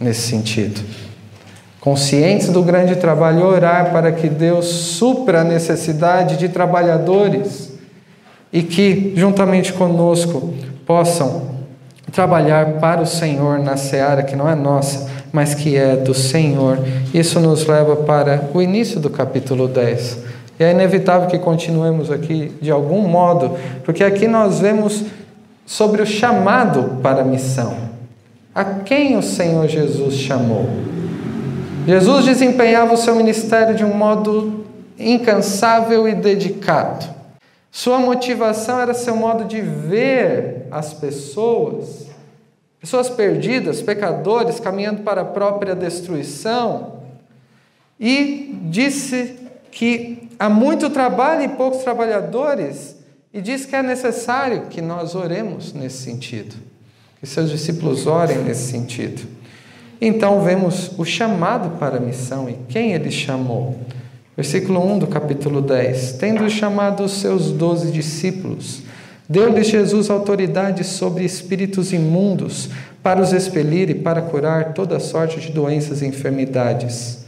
nesse 0.00 0.22
sentido. 0.22 0.80
Conscientes 1.78 2.48
do 2.48 2.60
grande 2.60 2.96
trabalho, 2.96 3.44
orar 3.44 3.92
para 3.92 4.10
que 4.10 4.28
Deus 4.28 4.66
supra 4.66 5.42
a 5.42 5.44
necessidade 5.44 6.36
de 6.36 6.48
trabalhadores 6.48 7.72
e 8.52 8.64
que, 8.64 9.12
juntamente 9.14 9.72
conosco, 9.72 10.52
possam 10.84 11.54
trabalhar 12.10 12.80
para 12.80 13.00
o 13.00 13.06
Senhor 13.06 13.60
na 13.60 13.76
seara 13.76 14.24
que 14.24 14.34
não 14.34 14.50
é 14.50 14.56
nossa, 14.56 15.08
mas 15.32 15.54
que 15.54 15.76
é 15.76 15.94
do 15.94 16.14
Senhor. 16.14 16.80
Isso 17.12 17.38
nos 17.38 17.64
leva 17.64 17.94
para 17.94 18.50
o 18.52 18.60
início 18.60 18.98
do 18.98 19.08
capítulo 19.08 19.68
10 19.68 20.33
é 20.64 20.72
inevitável 20.72 21.28
que 21.28 21.38
continuemos 21.38 22.10
aqui 22.10 22.52
de 22.60 22.70
algum 22.70 23.06
modo, 23.06 23.56
porque 23.84 24.02
aqui 24.02 24.26
nós 24.26 24.60
vemos 24.60 25.04
sobre 25.66 26.02
o 26.02 26.06
chamado 26.06 27.00
para 27.02 27.22
a 27.22 27.24
missão. 27.24 27.76
A 28.54 28.64
quem 28.64 29.16
o 29.16 29.22
Senhor 29.22 29.66
Jesus 29.66 30.14
chamou? 30.14 30.66
Jesus 31.86 32.24
desempenhava 32.24 32.94
o 32.94 32.96
seu 32.96 33.14
ministério 33.14 33.74
de 33.74 33.84
um 33.84 33.94
modo 33.94 34.64
incansável 34.98 36.08
e 36.08 36.14
dedicado. 36.14 37.06
Sua 37.70 37.98
motivação 37.98 38.80
era 38.80 38.94
seu 38.94 39.16
modo 39.16 39.44
de 39.44 39.60
ver 39.60 40.66
as 40.70 40.94
pessoas, 40.94 42.06
pessoas 42.80 43.10
perdidas, 43.10 43.82
pecadores, 43.82 44.60
caminhando 44.60 45.02
para 45.02 45.22
a 45.22 45.24
própria 45.24 45.74
destruição. 45.74 47.00
E 47.98 48.56
disse 48.62 49.43
que 49.74 50.28
há 50.38 50.48
muito 50.48 50.88
trabalho 50.88 51.42
e 51.42 51.48
poucos 51.48 51.82
trabalhadores, 51.82 52.96
e 53.32 53.40
diz 53.40 53.66
que 53.66 53.74
é 53.74 53.82
necessário 53.82 54.66
que 54.70 54.80
nós 54.80 55.16
oremos 55.16 55.72
nesse 55.72 55.98
sentido, 55.98 56.54
que 57.18 57.26
seus 57.26 57.50
discípulos 57.50 58.06
orem 58.06 58.38
nesse 58.38 58.70
sentido. 58.70 59.22
Então 60.00 60.40
vemos 60.42 60.92
o 60.96 61.04
chamado 61.04 61.76
para 61.76 61.96
a 61.96 62.00
missão 62.00 62.48
e 62.48 62.56
quem 62.68 62.92
ele 62.92 63.10
chamou. 63.10 63.76
Versículo 64.36 64.80
1 64.92 65.00
do 65.00 65.06
capítulo 65.08 65.60
10: 65.60 66.12
Tendo 66.12 66.48
chamado 66.48 67.02
os 67.02 67.12
seus 67.14 67.50
doze 67.50 67.90
discípulos, 67.90 68.82
deu-lhes 69.28 69.66
Jesus 69.66 70.08
autoridade 70.08 70.84
sobre 70.84 71.24
espíritos 71.24 71.92
imundos 71.92 72.70
para 73.02 73.20
os 73.20 73.32
expelir 73.32 73.90
e 73.90 73.94
para 73.94 74.22
curar 74.22 74.72
toda 74.72 75.00
sorte 75.00 75.40
de 75.40 75.50
doenças 75.50 76.00
e 76.00 76.06
enfermidades. 76.06 77.23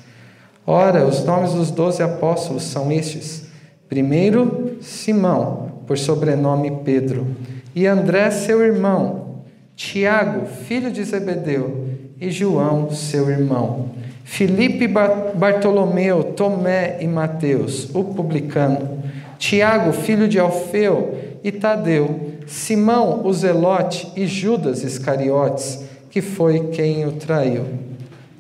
Ora, 0.67 1.07
os 1.07 1.25
nomes 1.25 1.53
dos 1.53 1.71
doze 1.71 2.03
apóstolos 2.03 2.65
são 2.65 2.91
estes: 2.91 3.47
primeiro, 3.89 4.77
Simão, 4.81 5.83
por 5.87 5.97
sobrenome 5.97 6.81
Pedro, 6.85 7.27
e 7.75 7.87
André, 7.87 8.31
seu 8.33 8.61
irmão, 8.63 9.43
Tiago, 9.77 10.47
filho 10.47 10.91
de 10.91 11.05
Zebedeu, 11.05 11.87
e 12.21 12.31
João, 12.31 12.91
seu 12.91 13.31
irmão, 13.31 13.91
Filipe, 14.25 14.89
Bartolomeu, 14.89 16.25
Tomé 16.25 16.99
e 17.01 17.07
Mateus, 17.07 17.95
o 17.95 18.03
publicano, 18.03 19.03
Tiago, 19.39 19.93
filho 19.93 20.27
de 20.27 20.41
Alfeu, 20.41 21.15
e 21.45 21.53
Tadeu, 21.53 22.33
Simão, 22.45 23.25
o 23.25 23.33
zelote, 23.33 24.11
e 24.17 24.27
Judas 24.27 24.83
Iscariotes, 24.83 25.85
que 26.11 26.21
foi 26.21 26.69
quem 26.69 27.07
o 27.07 27.13
traiu. 27.13 27.65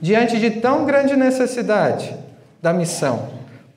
Diante 0.01 0.39
de 0.39 0.51
tão 0.51 0.85
grande 0.85 1.17
necessidade 1.17 2.15
da 2.61 2.73
missão, 2.73 3.31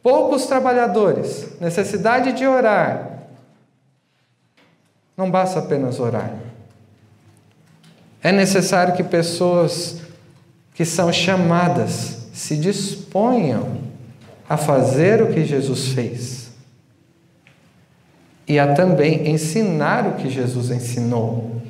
poucos 0.04 0.46
trabalhadores, 0.46 1.48
necessidade 1.60 2.34
de 2.34 2.46
orar, 2.46 3.20
não 5.16 5.30
basta 5.30 5.60
apenas 5.60 6.00
orar. 6.00 6.32
É 8.22 8.32
necessário 8.32 8.96
que 8.96 9.04
pessoas 9.04 10.02
que 10.74 10.86
são 10.86 11.12
chamadas 11.12 12.30
se 12.34 12.58
disponham 12.58 13.82
a 14.48 14.58
fazer 14.58 15.22
o 15.22 15.28
que 15.34 15.46
Jesus 15.46 15.90
fez 15.90 16.50
e 18.48 18.58
a 18.58 18.74
também 18.74 19.30
ensinar 19.30 20.08
o 20.08 20.14
que 20.14 20.30
Jesus 20.30 20.72
ensinou. 20.72 21.62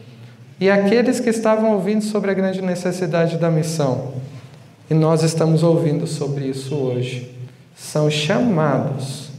E 0.59 0.69
aqueles 0.69 1.19
que 1.19 1.29
estavam 1.29 1.73
ouvindo 1.73 2.03
sobre 2.03 2.31
a 2.31 2.33
grande 2.33 2.61
necessidade 2.61 3.37
da 3.37 3.51
missão 3.51 4.13
e 4.89 4.93
nós 4.93 5.23
estamos 5.23 5.61
ouvindo 5.61 6.07
sobre 6.07 6.45
isso 6.45 6.75
hoje. 6.75 7.31
São 7.75 8.09
chamados 8.09 9.29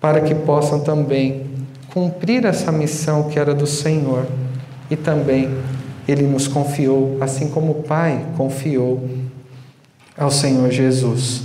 para 0.00 0.20
que 0.20 0.34
possam 0.34 0.80
também 0.80 1.46
cumprir 1.92 2.44
essa 2.44 2.70
missão 2.70 3.28
que 3.28 3.38
era 3.38 3.54
do 3.54 3.66
Senhor 3.66 4.26
e 4.90 4.96
também 4.96 5.50
ele 6.06 6.24
nos 6.24 6.48
confiou, 6.48 7.16
assim 7.20 7.48
como 7.48 7.72
o 7.72 7.82
Pai 7.82 8.26
confiou 8.36 9.08
ao 10.16 10.30
Senhor 10.30 10.70
Jesus. 10.70 11.42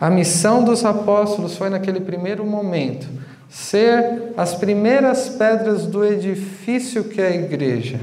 A 0.00 0.10
missão 0.10 0.64
dos 0.64 0.84
apóstolos 0.84 1.56
foi 1.56 1.68
naquele 1.68 2.00
primeiro 2.00 2.44
momento 2.44 3.06
ser 3.48 4.32
as 4.36 4.54
primeiras 4.54 5.28
pedras 5.28 5.86
do 5.86 6.04
edifício 6.04 7.04
que 7.04 7.20
é 7.20 7.28
a 7.28 7.36
igreja, 7.36 8.00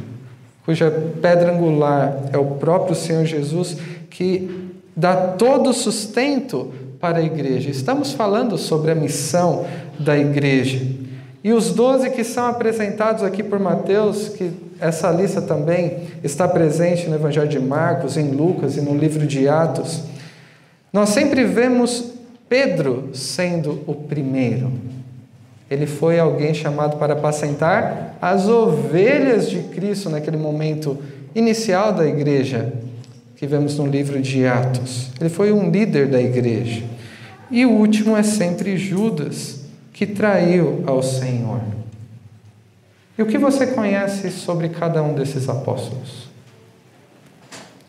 cuja 0.64 0.92
pedra 1.22 1.52
angular 1.52 2.30
é 2.32 2.38
o 2.38 2.46
próprio 2.56 2.96
Senhor 2.96 3.26
Jesus, 3.26 3.78
que 4.10 4.69
dá 4.96 5.16
todo 5.16 5.70
o 5.70 5.74
sustento 5.74 6.74
para 7.00 7.20
a 7.20 7.24
igreja. 7.24 7.70
Estamos 7.70 8.12
falando 8.12 8.58
sobre 8.58 8.92
a 8.92 8.96
missão 8.96 9.66
da 10.00 10.18
igreja. 10.18 10.86
E 11.44 11.54
os 11.54 11.72
doze 11.72 12.10
que 12.10 12.24
são 12.24 12.48
apresentados 12.48 13.24
aqui 13.24 13.42
por 13.42 13.60
Mateus, 13.60 14.30
que 14.30 14.52
essa 14.80 15.10
lista 15.12 15.42
também 15.42 16.00
está 16.24 16.48
presente 16.48 17.08
no 17.08 17.16
Evangelho 17.16 17.48
de 17.48 17.60
Marcos, 17.60 18.18
em 18.18 18.32
Lucas 18.32 18.76
e 18.76 18.82
no 18.82 18.96
livro 18.96 19.26
de 19.26 19.48
Atos, 19.48 20.04
nós 20.92 21.10
sempre 21.10 21.44
vemos 21.46 22.14
Pedro 22.50 23.10
sendo 23.14 23.84
o 23.86 23.94
primeiro. 23.94 24.72
Ele 25.70 25.86
foi 25.86 26.20
alguém 26.20 26.54
chamado 26.54 26.98
para 26.98 27.14
apacentar 27.14 28.18
as 28.22 28.48
ovelhas 28.48 29.50
de 29.50 29.60
Cristo 29.60 30.10
naquele 30.10 30.38
momento 30.38 30.98
inicial 31.36 31.94
da 31.94 32.08
igreja, 32.08 32.74
que 33.40 33.48
vemos 33.48 33.78
no 33.78 33.88
livro 33.88 34.22
de 34.22 34.46
Atos. 34.46 35.12
Ele 35.18 35.30
foi 35.30 35.54
um 35.54 35.72
líder 35.72 36.10
da 36.10 36.22
igreja. 36.22 36.84
E 37.50 37.66
o 37.66 37.72
último 37.72 38.18
é 38.18 38.22
sempre 38.22 38.78
Judas, 38.78 39.62
que 39.94 40.06
traiu 40.06 40.84
ao 40.86 41.02
Senhor. 41.02 41.62
E 43.18 43.22
o 43.22 43.26
que 43.26 43.38
você 43.38 43.68
conhece 43.68 44.30
sobre 44.30 44.68
cada 44.68 45.02
um 45.02 45.14
desses 45.14 45.48
apóstolos? 45.48 46.28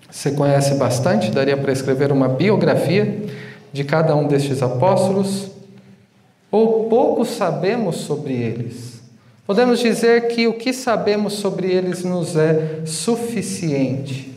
Você 0.09 0.31
conhece 0.31 0.75
bastante? 0.75 1.33
Daria 1.33 1.57
para 1.57 1.73
escrever 1.73 2.13
uma 2.13 2.29
biografia 2.29 3.21
de 3.73 3.83
cada 3.83 4.15
um 4.15 4.29
destes 4.29 4.63
apóstolos? 4.63 5.51
Ou 6.49 6.89
pouco 6.89 7.25
sabemos 7.25 7.97
sobre 7.97 8.35
eles? 8.35 9.01
Podemos 9.45 9.81
dizer 9.81 10.29
que 10.29 10.47
o 10.47 10.53
que 10.53 10.73
sabemos 10.73 11.33
sobre 11.33 11.73
eles 11.73 12.05
nos 12.05 12.37
é 12.37 12.83
suficiente. 12.87 14.31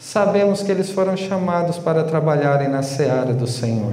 Sabemos 0.00 0.62
que 0.62 0.72
eles 0.72 0.90
foram 0.90 1.14
chamados 1.14 1.76
para 1.76 2.02
trabalharem 2.02 2.68
na 2.68 2.82
seara 2.82 3.34
do 3.34 3.46
Senhor. 3.46 3.92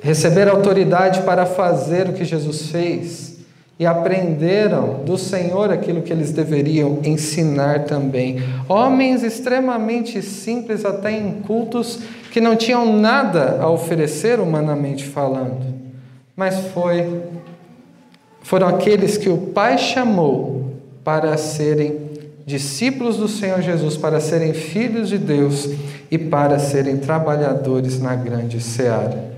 Receber 0.00 0.48
autoridade 0.48 1.22
para 1.22 1.44
fazer 1.44 2.08
o 2.08 2.12
que 2.12 2.24
Jesus 2.24 2.70
fez 2.70 3.36
e 3.80 3.84
aprenderam 3.84 5.02
do 5.04 5.18
Senhor 5.18 5.72
aquilo 5.72 6.02
que 6.02 6.12
eles 6.12 6.30
deveriam 6.30 7.00
ensinar 7.02 7.84
também. 7.84 8.36
Homens 8.68 9.24
extremamente 9.24 10.22
simples, 10.22 10.84
até 10.84 11.10
incultos, 11.10 11.98
que 12.30 12.40
não 12.40 12.54
tinham 12.54 12.96
nada 12.96 13.58
a 13.60 13.68
oferecer 13.68 14.38
humanamente 14.38 15.04
falando, 15.04 15.66
mas 16.36 16.56
foi 16.72 17.22
foram 18.42 18.68
aqueles 18.68 19.18
que 19.18 19.28
o 19.28 19.36
Pai 19.36 19.76
chamou 19.78 20.74
para 21.02 21.36
serem 21.36 22.09
discípulos 22.50 23.16
do 23.16 23.28
Senhor 23.28 23.62
Jesus, 23.62 23.96
para 23.96 24.20
serem 24.20 24.52
filhos 24.52 25.08
de 25.08 25.16
Deus 25.16 25.70
e 26.10 26.18
para 26.18 26.58
serem 26.58 26.98
trabalhadores 26.98 28.00
na 28.00 28.14
grande 28.14 28.60
seara. 28.60 29.30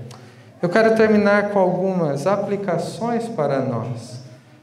Eu 0.61 0.69
quero 0.69 0.95
terminar 0.95 1.51
com 1.51 1.59
algumas 1.59 2.25
aplicações 2.25 3.25
para 3.25 3.61
nós. 3.61 4.21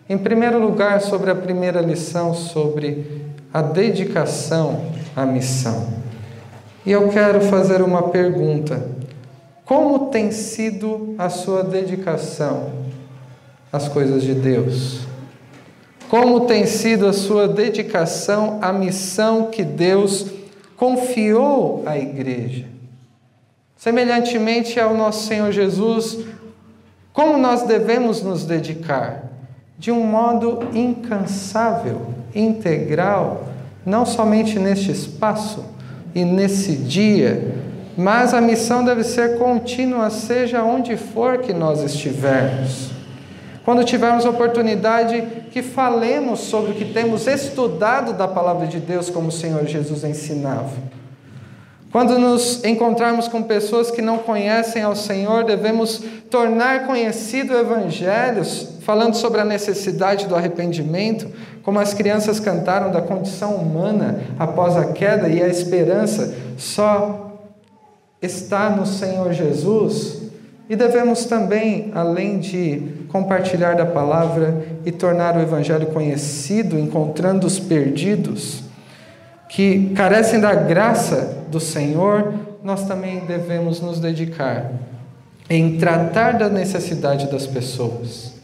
Em 0.08 0.18
primeiro 0.18 0.58
lugar, 0.58 1.00
sobre 1.00 1.30
a 1.30 1.34
primeira 1.34 1.80
lição 1.80 2.34
sobre 2.34 3.30
a 3.52 3.62
dedicação 3.62 4.86
à 5.14 5.24
missão. 5.24 5.88
E 6.84 6.90
eu 6.90 7.08
quero 7.10 7.40
fazer 7.42 7.82
uma 7.82 8.04
pergunta: 8.04 8.82
como 9.64 10.10
tem 10.10 10.32
sido 10.32 11.14
a 11.18 11.28
sua 11.28 11.62
dedicação 11.62 12.70
às 13.72 13.86
coisas 13.86 14.22
de 14.22 14.34
Deus? 14.34 15.09
Como 16.10 16.40
tem 16.40 16.66
sido 16.66 17.06
a 17.06 17.12
sua 17.12 17.48
dedicação 17.48 18.58
à 18.60 18.72
missão 18.72 19.46
que 19.46 19.62
Deus 19.62 20.26
confiou 20.76 21.82
à 21.86 21.96
igreja? 21.96 22.66
Semelhantemente 23.76 24.78
ao 24.78 24.92
nosso 24.92 25.26
Senhor 25.26 25.50
Jesus, 25.52 26.18
como 27.12 27.38
nós 27.38 27.62
devemos 27.62 28.22
nos 28.22 28.44
dedicar? 28.44 29.30
de 29.80 29.90
um 29.90 30.06
modo 30.06 30.58
incansável, 30.74 32.08
integral, 32.34 33.46
não 33.84 34.04
somente 34.04 34.58
neste 34.58 34.92
espaço 34.92 35.64
e 36.14 36.22
nesse 36.22 36.76
dia, 36.76 37.54
mas 37.96 38.34
a 38.34 38.42
missão 38.42 38.84
deve 38.84 39.02
ser 39.02 39.38
contínua, 39.38 40.10
seja 40.10 40.62
onde 40.62 40.98
for 40.98 41.38
que 41.38 41.54
nós 41.54 41.82
estivermos. 41.82 42.90
Quando 43.70 43.84
tivermos 43.84 44.24
oportunidade, 44.24 45.22
que 45.52 45.62
falemos 45.62 46.40
sobre 46.40 46.72
o 46.72 46.74
que 46.74 46.86
temos 46.86 47.28
estudado 47.28 48.12
da 48.14 48.26
palavra 48.26 48.66
de 48.66 48.80
Deus, 48.80 49.08
como 49.08 49.28
o 49.28 49.32
Senhor 49.32 49.64
Jesus 49.64 50.02
ensinava. 50.02 50.72
Quando 51.92 52.18
nos 52.18 52.64
encontrarmos 52.64 53.28
com 53.28 53.44
pessoas 53.44 53.88
que 53.88 54.02
não 54.02 54.18
conhecem 54.18 54.82
ao 54.82 54.96
Senhor, 54.96 55.44
devemos 55.44 56.02
tornar 56.28 56.84
conhecido 56.84 57.54
o 57.54 57.58
Evangelho, 57.58 58.42
falando 58.80 59.14
sobre 59.14 59.40
a 59.40 59.44
necessidade 59.44 60.26
do 60.26 60.34
arrependimento, 60.34 61.30
como 61.62 61.78
as 61.78 61.94
crianças 61.94 62.40
cantaram 62.40 62.90
da 62.90 63.00
condição 63.00 63.54
humana 63.54 64.20
após 64.36 64.76
a 64.76 64.86
queda 64.86 65.28
e 65.28 65.40
a 65.40 65.46
esperança 65.46 66.34
só 66.58 67.38
está 68.20 68.68
no 68.68 68.84
Senhor 68.84 69.32
Jesus. 69.32 70.29
E 70.70 70.76
devemos 70.76 71.24
também, 71.24 71.90
além 71.96 72.38
de 72.38 72.80
compartilhar 73.08 73.74
da 73.74 73.84
palavra 73.84 74.64
e 74.86 74.92
tornar 74.92 75.36
o 75.36 75.40
Evangelho 75.40 75.88
conhecido, 75.88 76.78
encontrando 76.78 77.44
os 77.44 77.58
perdidos, 77.58 78.62
que 79.48 79.90
carecem 79.96 80.38
da 80.38 80.54
graça 80.54 81.44
do 81.50 81.58
Senhor, 81.58 82.32
nós 82.62 82.86
também 82.86 83.26
devemos 83.26 83.80
nos 83.80 83.98
dedicar 83.98 84.70
em 85.48 85.76
tratar 85.76 86.38
da 86.38 86.48
necessidade 86.48 87.28
das 87.28 87.48
pessoas. 87.48 88.34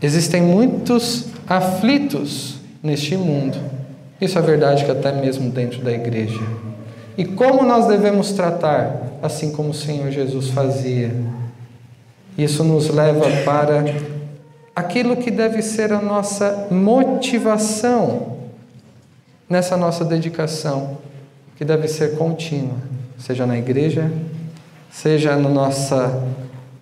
Existem 0.00 0.40
muitos 0.40 1.26
aflitos 1.46 2.56
neste 2.82 3.18
mundo. 3.18 3.58
Isso 4.18 4.38
é 4.38 4.40
verdade 4.42 4.82
que 4.82 4.90
até 4.90 5.12
mesmo 5.12 5.50
dentro 5.50 5.82
da 5.82 5.92
igreja. 5.92 6.40
E 7.16 7.24
como 7.24 7.62
nós 7.64 7.86
devemos 7.86 8.32
tratar, 8.32 9.18
assim 9.22 9.50
como 9.50 9.70
o 9.70 9.74
Senhor 9.74 10.10
Jesus 10.10 10.50
fazia? 10.50 11.14
Isso 12.36 12.62
nos 12.62 12.88
leva 12.88 13.24
para 13.44 13.84
aquilo 14.74 15.16
que 15.16 15.30
deve 15.30 15.62
ser 15.62 15.92
a 15.92 16.02
nossa 16.02 16.68
motivação 16.70 18.36
nessa 19.48 19.76
nossa 19.76 20.04
dedicação, 20.04 20.98
que 21.56 21.64
deve 21.64 21.88
ser 21.88 22.16
contínua, 22.16 22.76
seja 23.18 23.46
na 23.46 23.56
igreja, 23.56 24.12
seja 24.90 25.36
no 25.36 25.48
nossa, 25.48 26.22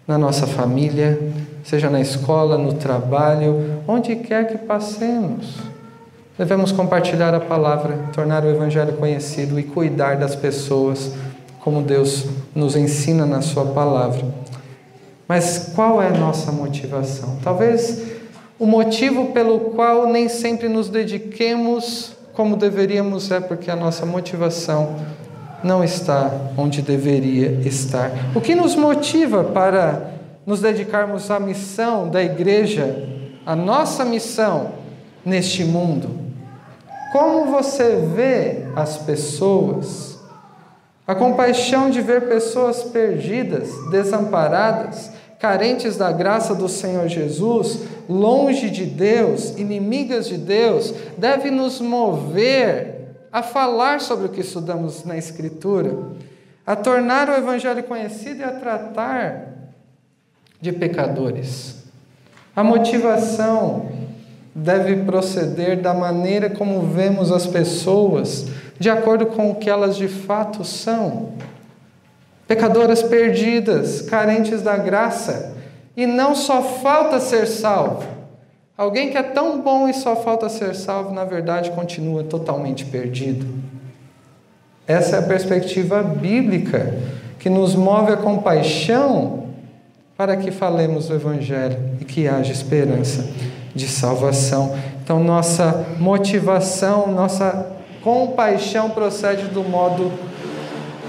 na 0.08 0.18
nossa 0.18 0.46
família, 0.46 1.16
seja 1.62 1.88
na 1.88 2.00
escola, 2.00 2.58
no 2.58 2.74
trabalho, 2.74 3.82
onde 3.86 4.16
quer 4.16 4.48
que 4.48 4.58
passemos. 4.58 5.73
Devemos 6.36 6.72
compartilhar 6.72 7.32
a 7.32 7.38
palavra, 7.38 7.96
tornar 8.12 8.44
o 8.44 8.50
Evangelho 8.50 8.94
conhecido 8.94 9.58
e 9.58 9.62
cuidar 9.62 10.16
das 10.16 10.34
pessoas, 10.34 11.12
como 11.60 11.80
Deus 11.80 12.26
nos 12.54 12.74
ensina 12.74 13.24
na 13.24 13.40
Sua 13.40 13.66
palavra. 13.66 14.24
Mas 15.28 15.70
qual 15.74 16.02
é 16.02 16.08
a 16.08 16.18
nossa 16.18 16.50
motivação? 16.50 17.38
Talvez 17.42 18.02
o 18.58 18.66
motivo 18.66 19.26
pelo 19.26 19.60
qual 19.70 20.08
nem 20.08 20.28
sempre 20.28 20.68
nos 20.68 20.88
dediquemos 20.88 22.16
como 22.32 22.56
deveríamos 22.56 23.30
é 23.30 23.38
porque 23.38 23.70
a 23.70 23.76
nossa 23.76 24.04
motivação 24.04 24.96
não 25.62 25.84
está 25.84 26.30
onde 26.58 26.82
deveria 26.82 27.60
estar. 27.66 28.10
O 28.34 28.40
que 28.40 28.56
nos 28.56 28.74
motiva 28.74 29.44
para 29.44 30.10
nos 30.44 30.60
dedicarmos 30.60 31.30
à 31.30 31.38
missão 31.38 32.08
da 32.08 32.22
igreja, 32.22 33.08
a 33.46 33.54
nossa 33.54 34.04
missão 34.04 34.72
neste 35.24 35.64
mundo? 35.64 36.23
Como 37.14 37.46
você 37.46 37.94
vê 38.12 38.64
as 38.74 38.98
pessoas? 38.98 40.18
A 41.06 41.14
compaixão 41.14 41.88
de 41.88 42.00
ver 42.00 42.22
pessoas 42.22 42.82
perdidas, 42.82 43.70
desamparadas, 43.88 45.12
carentes 45.38 45.96
da 45.96 46.10
graça 46.10 46.56
do 46.56 46.68
Senhor 46.68 47.06
Jesus, 47.06 47.82
longe 48.08 48.68
de 48.68 48.84
Deus, 48.84 49.50
inimigas 49.50 50.26
de 50.26 50.36
Deus, 50.36 50.92
deve 51.16 51.52
nos 51.52 51.80
mover 51.80 53.14
a 53.30 53.44
falar 53.44 54.00
sobre 54.00 54.26
o 54.26 54.30
que 54.30 54.40
estudamos 54.40 55.04
na 55.04 55.16
Escritura, 55.16 55.96
a 56.66 56.74
tornar 56.74 57.28
o 57.28 57.34
Evangelho 57.34 57.84
conhecido 57.84 58.40
e 58.40 58.42
a 58.42 58.50
tratar 58.50 59.70
de 60.60 60.72
pecadores. 60.72 61.76
A 62.56 62.64
motivação 62.64 64.03
deve 64.54 65.04
proceder 65.04 65.80
da 65.80 65.92
maneira 65.92 66.48
como 66.48 66.82
vemos 66.82 67.32
as 67.32 67.46
pessoas, 67.46 68.46
de 68.78 68.88
acordo 68.88 69.26
com 69.26 69.50
o 69.50 69.54
que 69.56 69.68
elas 69.68 69.96
de 69.96 70.06
fato 70.06 70.64
são 70.64 71.32
pecadoras 72.46 73.02
perdidas, 73.02 74.02
carentes 74.02 74.62
da 74.62 74.76
graça, 74.76 75.52
E 75.96 76.06
não 76.06 76.34
só 76.34 76.60
falta 76.60 77.20
ser 77.20 77.46
salvo. 77.46 78.04
Alguém 78.76 79.10
que 79.12 79.16
é 79.16 79.22
tão 79.22 79.60
bom 79.60 79.88
e 79.88 79.94
só 79.94 80.16
falta 80.16 80.48
ser 80.48 80.74
salvo, 80.74 81.14
na 81.14 81.24
verdade, 81.24 81.70
continua 81.70 82.24
totalmente 82.24 82.84
perdido. 82.84 83.46
Essa 84.88 85.14
é 85.14 85.18
a 85.20 85.22
perspectiva 85.22 86.02
bíblica 86.02 86.98
que 87.38 87.48
nos 87.48 87.76
move 87.76 88.12
a 88.12 88.16
compaixão 88.16 89.50
para 90.16 90.36
que 90.36 90.50
falemos 90.50 91.08
o 91.10 91.14
Evangelho 91.14 91.78
e 92.00 92.04
que 92.04 92.26
haja 92.26 92.50
esperança 92.50 93.24
de 93.74 93.88
salvação. 93.88 94.78
Então, 95.02 95.22
nossa 95.22 95.86
motivação, 95.98 97.12
nossa 97.12 97.72
compaixão 98.02 98.90
procede 98.90 99.46
do 99.46 99.64
modo 99.64 100.12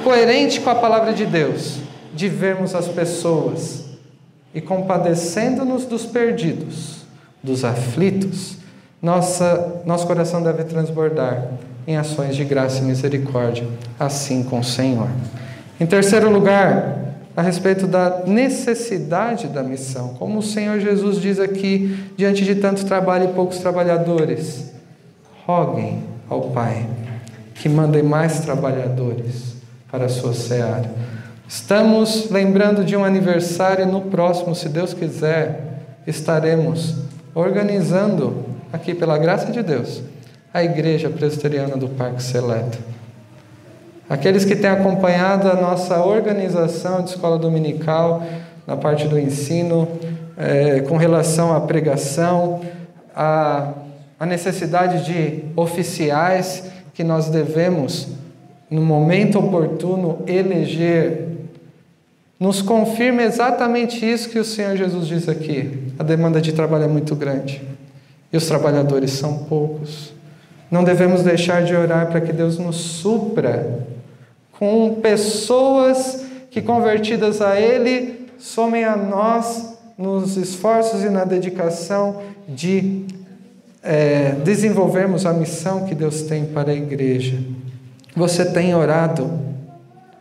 coerente 0.03 0.61
com 0.61 0.69
a 0.69 0.75
palavra 0.75 1.13
de 1.13 1.25
Deus, 1.25 1.77
de 2.13 2.27
vermos 2.29 2.73
as 2.73 2.87
pessoas 2.87 3.85
e 4.53 4.61
compadecendo-nos 4.61 5.85
dos 5.85 6.05
perdidos, 6.05 7.05
dos 7.43 7.65
aflitos, 7.65 8.57
nossa, 9.01 9.81
nosso 9.85 10.07
coração 10.07 10.41
deve 10.41 10.63
transbordar 10.63 11.49
em 11.85 11.97
ações 11.97 12.35
de 12.35 12.43
graça 12.43 12.79
e 12.79 12.81
misericórdia, 12.83 13.67
assim 13.99 14.43
com 14.43 14.59
o 14.59 14.63
Senhor. 14.63 15.09
Em 15.79 15.85
terceiro 15.85 16.31
lugar, 16.31 17.14
a 17.35 17.41
respeito 17.41 17.85
da 17.85 18.23
necessidade 18.25 19.47
da 19.47 19.61
missão. 19.61 20.15
Como 20.15 20.39
o 20.39 20.43
Senhor 20.43 20.79
Jesus 20.79 21.19
diz 21.19 21.39
aqui, 21.39 21.97
diante 22.15 22.45
de 22.45 22.55
tanto 22.55 22.85
trabalho 22.85 23.25
e 23.25 23.33
poucos 23.33 23.57
trabalhadores, 23.57 24.71
roguem 25.45 26.03
ao 26.29 26.49
Pai 26.51 26.87
que 27.55 27.67
mande 27.67 28.01
mais 28.01 28.39
trabalhadores 28.39 29.55
para 29.91 30.05
a 30.05 30.09
sua 30.09 30.33
seara. 30.33 30.89
Estamos 31.47 32.29
lembrando 32.29 32.83
de 32.83 32.95
um 32.95 33.03
aniversário 33.03 33.83
e 33.83 33.91
no 33.91 34.01
próximo, 34.01 34.55
se 34.55 34.67
Deus 34.67 34.93
quiser, 34.93 35.83
estaremos 36.07 36.95
organizando 37.33 38.45
aqui 38.73 38.95
pela 38.95 39.17
graça 39.17 39.51
de 39.51 39.61
Deus 39.61 40.01
a 40.53 40.63
igreja 40.63 41.09
presbiteriana 41.09 41.77
do 41.77 41.89
Parque 41.89 42.23
Seleto. 42.23 42.94
Aqueles 44.09 44.45
que 44.45 44.55
têm 44.55 44.69
acompanhado 44.69 45.49
a 45.49 45.55
nossa 45.55 46.03
organização 46.03 47.01
de 47.01 47.09
escola 47.09 47.39
dominical, 47.39 48.23
na 48.67 48.77
parte 48.77 49.07
do 49.07 49.17
ensino, 49.17 49.87
é, 50.37 50.81
com 50.81 50.95
relação 50.97 51.55
à 51.55 51.61
pregação, 51.61 52.61
a 53.15 54.25
necessidade 54.25 55.05
de 55.05 55.43
oficiais 55.55 56.71
que 56.93 57.03
nós 57.03 57.29
devemos, 57.29 58.09
no 58.69 58.81
momento 58.81 59.39
oportuno, 59.39 60.19
eleger, 60.27 61.29
nos 62.39 62.61
confirma 62.61 63.23
exatamente 63.23 64.05
isso 64.05 64.29
que 64.29 64.37
o 64.37 64.45
Senhor 64.45 64.75
Jesus 64.75 65.07
diz 65.07 65.29
aqui. 65.29 65.91
A 65.97 66.03
demanda 66.03 66.41
de 66.41 66.51
trabalho 66.53 66.83
é 66.83 66.87
muito 66.87 67.15
grande 67.15 67.61
e 68.31 68.37
os 68.37 68.45
trabalhadores 68.45 69.11
são 69.11 69.39
poucos. 69.45 70.13
Não 70.69 70.83
devemos 70.83 71.23
deixar 71.23 71.63
de 71.63 71.73
orar 71.73 72.07
para 72.07 72.19
que 72.19 72.33
Deus 72.33 72.57
nos 72.57 72.75
supra 72.75 73.85
com 74.59 74.95
pessoas 75.01 76.25
que, 76.49 76.61
convertidas 76.61 77.41
a 77.41 77.59
Ele, 77.59 78.27
somem 78.37 78.83
a 78.85 78.95
nós 78.95 79.77
nos 79.97 80.37
esforços 80.37 81.03
e 81.03 81.09
na 81.09 81.23
dedicação 81.23 82.21
de 82.47 83.05
é, 83.83 84.31
desenvolvermos 84.43 85.25
a 85.25 85.33
missão 85.33 85.85
que 85.85 85.95
Deus 85.95 86.23
tem 86.23 86.45
para 86.45 86.71
a 86.71 86.75
igreja. 86.75 87.37
Você 88.15 88.45
tem 88.45 88.73
orado 88.73 89.29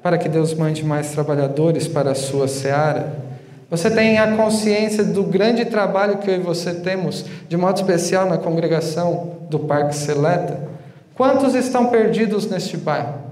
para 0.03 0.18
que 0.18 0.28
Deus 0.28 0.53
mande 0.53 0.85
mais 0.85 1.11
trabalhadores 1.11 1.89
para 1.89 2.11
a 2.11 2.14
sua 2.14 2.47
seara? 2.47 3.24
Você 3.70 3.91
tem 3.91 4.18
a 4.18 4.37
consciência 4.37 5.03
do 5.03 5.24
grande 5.24 5.64
trabalho 5.64 6.18
que 6.18 6.30
eu 6.30 6.35
e 6.35 6.39
você 6.39 6.74
temos, 6.74 7.24
de 7.49 7.57
modo 7.57 7.76
especial 7.76 8.28
na 8.28 8.37
congregação 8.37 9.39
do 9.49 9.59
Parque 9.59 9.97
Seleta? 9.97 10.68
Quantos 11.14 11.55
estão 11.55 11.87
perdidos 11.87 12.49
neste 12.51 12.76
bairro? 12.76 13.23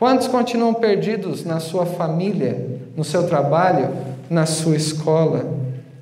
Quantos 0.00 0.28
continuam 0.28 0.72
perdidos 0.72 1.44
na 1.44 1.60
sua 1.60 1.84
família, 1.84 2.80
no 2.96 3.04
seu 3.04 3.24
trabalho, 3.26 3.90
na 4.30 4.46
sua 4.46 4.74
escola? 4.74 5.44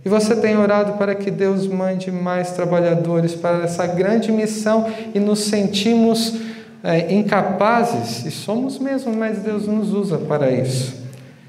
E 0.05 0.09
você 0.09 0.37
tem 0.37 0.57
orado 0.57 0.93
para 0.93 1.17
que 1.17 1.33
Deus 1.33 1.67
mande 1.67 2.09
mais 2.13 2.53
trabalhadores 2.53 3.35
para 3.35 3.65
essa 3.65 3.85
grande 3.89 4.31
missão 4.31 4.87
e 5.13 5.19
nos 5.19 5.41
sentimos 5.41 6.37
é, 6.85 7.13
incapazes, 7.13 8.25
e 8.25 8.31
somos 8.31 8.79
mesmo, 8.79 9.13
mas 9.13 9.39
Deus 9.41 9.67
nos 9.67 9.93
usa 9.93 10.17
para 10.17 10.49
isso. 10.49 10.95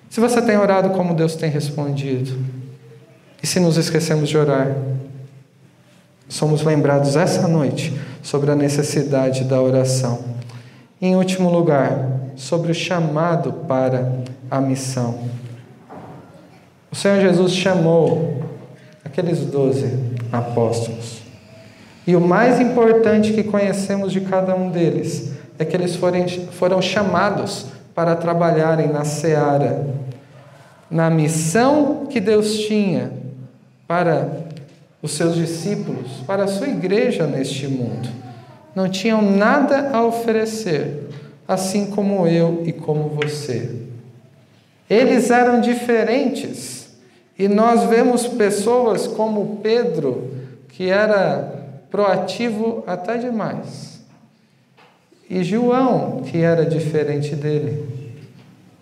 Se 0.10 0.20
você 0.20 0.42
tem 0.42 0.58
orado 0.58 0.90
como 0.90 1.14
Deus 1.14 1.36
tem 1.36 1.52
respondido, 1.52 2.36
e 3.44 3.46
se 3.46 3.60
nos 3.60 3.78
esquecemos 3.78 4.28
de 4.28 4.36
orar, 4.36 4.76
somos 6.28 6.64
lembrados 6.64 7.16
essa 7.16 7.48
noite 7.48 7.94
sobre 8.24 8.50
a 8.50 8.56
necessidade 8.56 9.44
da 9.44 9.62
oração. 9.62 10.40
Em 11.00 11.16
último 11.16 11.48
lugar, 11.52 12.19
sobre 12.40 12.72
o 12.72 12.74
chamado 12.74 13.52
para 13.68 14.14
a 14.50 14.62
missão. 14.62 15.20
O 16.90 16.96
Senhor 16.96 17.20
Jesus 17.20 17.52
chamou 17.52 18.42
aqueles 19.04 19.40
doze 19.46 20.00
apóstolos. 20.32 21.20
E 22.08 22.16
o 22.16 22.22
mais 22.22 22.60
importante 22.62 23.34
que 23.34 23.44
conhecemos 23.44 24.14
de 24.14 24.22
cada 24.22 24.56
um 24.56 24.72
deles 24.72 25.34
é 25.60 25.66
que 25.66 25.76
eles 25.76 25.98
forem, 25.98 26.28
foram 26.52 26.82
chamados 26.82 27.66
para 27.94 28.16
trabalharem 28.16 28.88
na 28.88 29.04
seara, 29.04 29.86
na 30.90 31.10
missão 31.10 32.08
que 32.10 32.22
Deus 32.22 32.58
tinha 32.60 33.12
para 33.86 34.30
os 35.02 35.12
seus 35.12 35.36
discípulos, 35.36 36.24
para 36.26 36.46
a 36.46 36.48
sua 36.48 36.70
igreja 36.70 37.28
neste 37.28 37.68
mundo. 37.68 38.08
Não 38.74 38.88
tinham 38.88 39.22
nada 39.22 39.90
a 39.92 40.06
oferecer, 40.06 41.10
assim 41.50 41.88
como 41.88 42.26
eu 42.26 42.64
e 42.66 42.72
como 42.72 43.10
você. 43.10 43.70
Eles 44.90 45.30
eram 45.30 45.60
diferentes. 45.60 46.88
E 47.38 47.50
nós 47.50 47.90
vemos 47.90 48.26
pessoas 48.26 49.06
como 49.06 49.60
Pedro, 49.62 50.32
que 50.70 50.90
era 50.90 51.66
proativo 51.92 52.86
até 52.88 53.18
demais 53.18 53.90
e 55.30 55.44
João, 55.44 56.22
que 56.26 56.40
era 56.40 56.66
diferente 56.66 57.36
dele, 57.36 57.86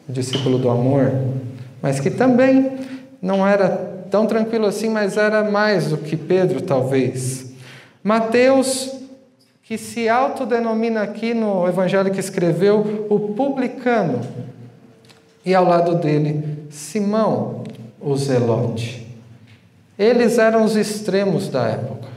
discípulo 0.08 0.58
do 0.58 0.70
amor, 0.70 1.12
mas 1.82 2.00
que 2.00 2.10
também 2.10 2.72
não 3.22 3.46
era 3.46 3.68
tão 4.10 4.26
tranquilo 4.26 4.66
assim, 4.66 4.88
mas 4.88 5.18
era 5.18 5.52
mais 5.52 5.90
do 5.90 5.98
que 5.98 6.16
Pedro, 6.16 6.62
talvez. 6.62 7.52
Mateus, 8.02 8.92
que 9.68 9.78
se 9.78 10.08
autodenomina 10.08 11.02
aqui 11.02 11.34
no 11.34 11.68
evangelho 11.68 12.10
que 12.10 12.22
escreveu, 12.22 13.06
o 13.10 13.20
publicano, 13.34 14.22
e 15.46 15.54
ao 15.54 15.66
lado 15.66 15.96
dele, 15.96 16.66
Simão, 16.70 17.64
o 18.00 18.16
zelote. 18.16 19.06
Eles 20.00 20.38
eram 20.38 20.64
os 20.64 20.78
extremos 20.78 21.50
da 21.50 21.68
época. 21.68 22.08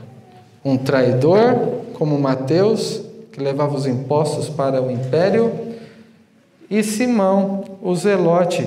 Um 0.63 0.77
traidor, 0.77 1.55
como 1.93 2.17
Mateus, 2.17 3.01
que 3.33 3.41
levava 3.41 3.75
os 3.75 3.85
impostos 3.85 4.47
para 4.47 4.81
o 4.81 4.89
império, 4.89 5.51
e 6.69 6.81
Simão, 6.81 7.65
o 7.81 7.93
zelote, 7.93 8.65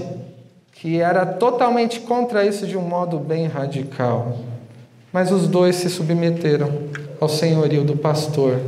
que 0.73 1.01
era 1.01 1.25
totalmente 1.25 2.01
contra 2.01 2.45
isso 2.45 2.67
de 2.67 2.77
um 2.77 2.83
modo 2.83 3.19
bem 3.19 3.47
radical. 3.47 4.37
Mas 5.11 5.33
os 5.33 5.49
dois 5.49 5.77
se 5.77 5.89
submeteram 5.89 6.71
ao 7.19 7.29
senhorio 7.31 7.83
do 7.85 7.97
pastor, 7.97 8.61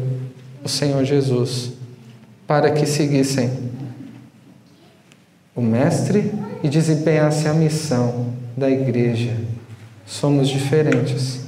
o 0.67 0.69
Senhor 0.69 1.05
Jesus, 1.05 1.73
para 2.47 2.71
que 2.71 2.87
seguissem 2.87 3.51
o 5.55 5.63
Mestre 5.63 6.31
e 6.63 6.69
desempenhassem 6.69 7.51
a 7.51 7.55
missão 7.55 8.35
da 8.57 8.71
igreja. 8.71 9.35
Somos 10.05 10.49
diferentes. 10.49 11.41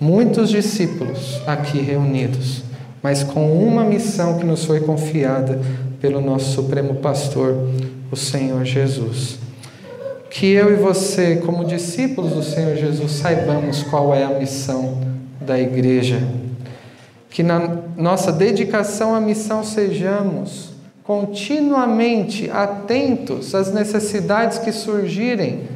Muitos 0.00 0.48
discípulos 0.48 1.40
aqui 1.46 1.80
reunidos 1.80 2.62
mas 3.02 3.24
com 3.24 3.52
uma 3.52 3.84
missão 3.84 4.38
que 4.38 4.44
nos 4.44 4.64
foi 4.64 4.80
confiada 4.80 5.60
pelo 6.00 6.20
nosso 6.20 6.52
Supremo 6.52 6.94
Pastor, 6.96 7.68
o 8.10 8.16
Senhor 8.16 8.64
Jesus. 8.64 9.38
Que 10.30 10.52
eu 10.52 10.72
e 10.72 10.76
você, 10.76 11.36
como 11.36 11.64
discípulos 11.64 12.32
do 12.32 12.42
Senhor 12.42 12.76
Jesus, 12.76 13.12
saibamos 13.12 13.82
qual 13.82 14.14
é 14.14 14.22
a 14.22 14.38
missão 14.38 14.98
da 15.40 15.58
igreja. 15.58 16.22
Que 17.32 17.42
na 17.42 17.78
nossa 17.96 18.30
dedicação 18.30 19.14
à 19.14 19.20
missão 19.20 19.64
sejamos 19.64 20.72
continuamente 21.02 22.50
atentos 22.50 23.54
às 23.54 23.72
necessidades 23.72 24.58
que 24.58 24.70
surgirem 24.70 25.68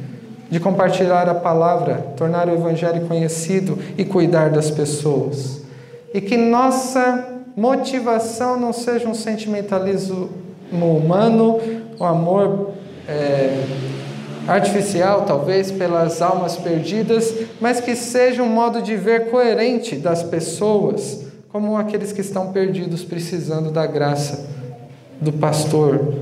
de 0.49 0.59
compartilhar 0.59 1.27
a 1.27 1.35
palavra, 1.35 1.95
tornar 2.15 2.47
o 2.47 2.53
Evangelho 2.53 3.05
conhecido 3.07 3.77
e 3.97 4.05
cuidar 4.05 4.49
das 4.49 4.71
pessoas. 4.71 5.61
E 6.13 6.21
que 6.21 6.37
nossa 6.37 7.41
motivação 7.55 8.57
não 8.59 8.71
seja 8.71 9.09
um 9.09 9.13
sentimentalismo 9.13 10.29
humano, 10.71 11.59
um 11.99 12.05
amor 12.05 12.71
é, 13.07 13.63
artificial, 14.47 15.23
talvez, 15.23 15.71
pelas 15.71 16.21
almas 16.21 16.55
perdidas, 16.55 17.33
mas 17.59 17.81
que 17.81 17.95
seja 17.95 18.41
um 18.41 18.47
modo 18.49 18.81
de 18.81 18.95
ver 18.95 19.29
coerente 19.29 19.95
das 19.95 20.23
pessoas, 20.23 21.26
como 21.57 21.75
aqueles 21.75 22.13
que 22.13 22.21
estão 22.21 22.51
perdidos 22.51 23.03
precisando 23.03 23.71
da 23.71 23.87
graça 23.87 24.45
do 25.19 25.33
pastor, 25.33 26.13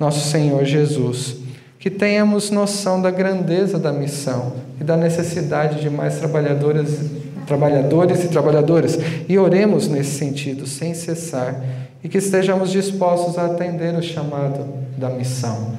nosso 0.00 0.26
Senhor 0.30 0.64
Jesus. 0.64 1.36
Que 1.78 1.90
tenhamos 1.90 2.50
noção 2.50 3.02
da 3.02 3.10
grandeza 3.10 3.78
da 3.78 3.92
missão 3.92 4.54
e 4.80 4.84
da 4.84 4.96
necessidade 4.96 5.82
de 5.82 5.90
mais 5.90 6.16
trabalhadores, 6.16 6.98
trabalhadores 7.46 8.24
e 8.24 8.28
trabalhadoras, 8.28 8.98
e 9.28 9.38
oremos 9.38 9.86
nesse 9.86 10.16
sentido, 10.16 10.66
sem 10.66 10.94
cessar, 10.94 11.62
e 12.02 12.08
que 12.08 12.16
estejamos 12.16 12.72
dispostos 12.72 13.36
a 13.36 13.44
atender 13.44 13.94
o 13.94 14.02
chamado 14.02 14.64
da 14.96 15.10
missão, 15.10 15.74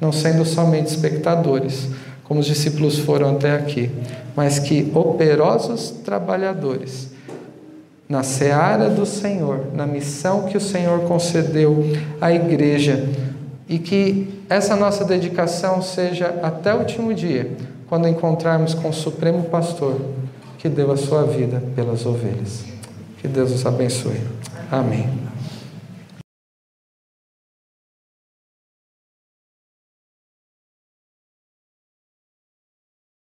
não 0.00 0.10
sendo 0.10 0.44
somente 0.44 0.88
espectadores, 0.88 1.90
como 2.24 2.40
os 2.40 2.46
discípulos 2.46 2.98
foram 2.98 3.36
até 3.36 3.52
aqui, 3.52 3.88
mas 4.34 4.58
que 4.58 4.90
operosos 4.96 5.90
trabalhadores 6.04 7.14
na 8.08 8.22
seara 8.22 8.88
do 8.88 9.04
Senhor, 9.04 9.66
na 9.74 9.86
missão 9.86 10.44
que 10.44 10.56
o 10.56 10.60
Senhor 10.60 11.00
concedeu 11.02 11.84
à 12.20 12.32
igreja, 12.32 13.08
e 13.68 13.78
que 13.78 14.42
essa 14.48 14.76
nossa 14.76 15.04
dedicação 15.04 15.82
seja 15.82 16.38
até 16.42 16.72
o 16.72 16.78
último 16.78 17.12
dia, 17.12 17.50
quando 17.88 18.06
encontrarmos 18.06 18.74
com 18.74 18.88
o 18.88 18.92
Supremo 18.92 19.44
Pastor 19.44 20.00
que 20.58 20.68
deu 20.68 20.90
a 20.90 20.96
sua 20.96 21.24
vida 21.24 21.62
pelas 21.74 22.06
ovelhas. 22.06 22.64
Que 23.18 23.28
Deus 23.28 23.52
os 23.52 23.64
abençoe. 23.66 24.20
Amém. 24.70 25.08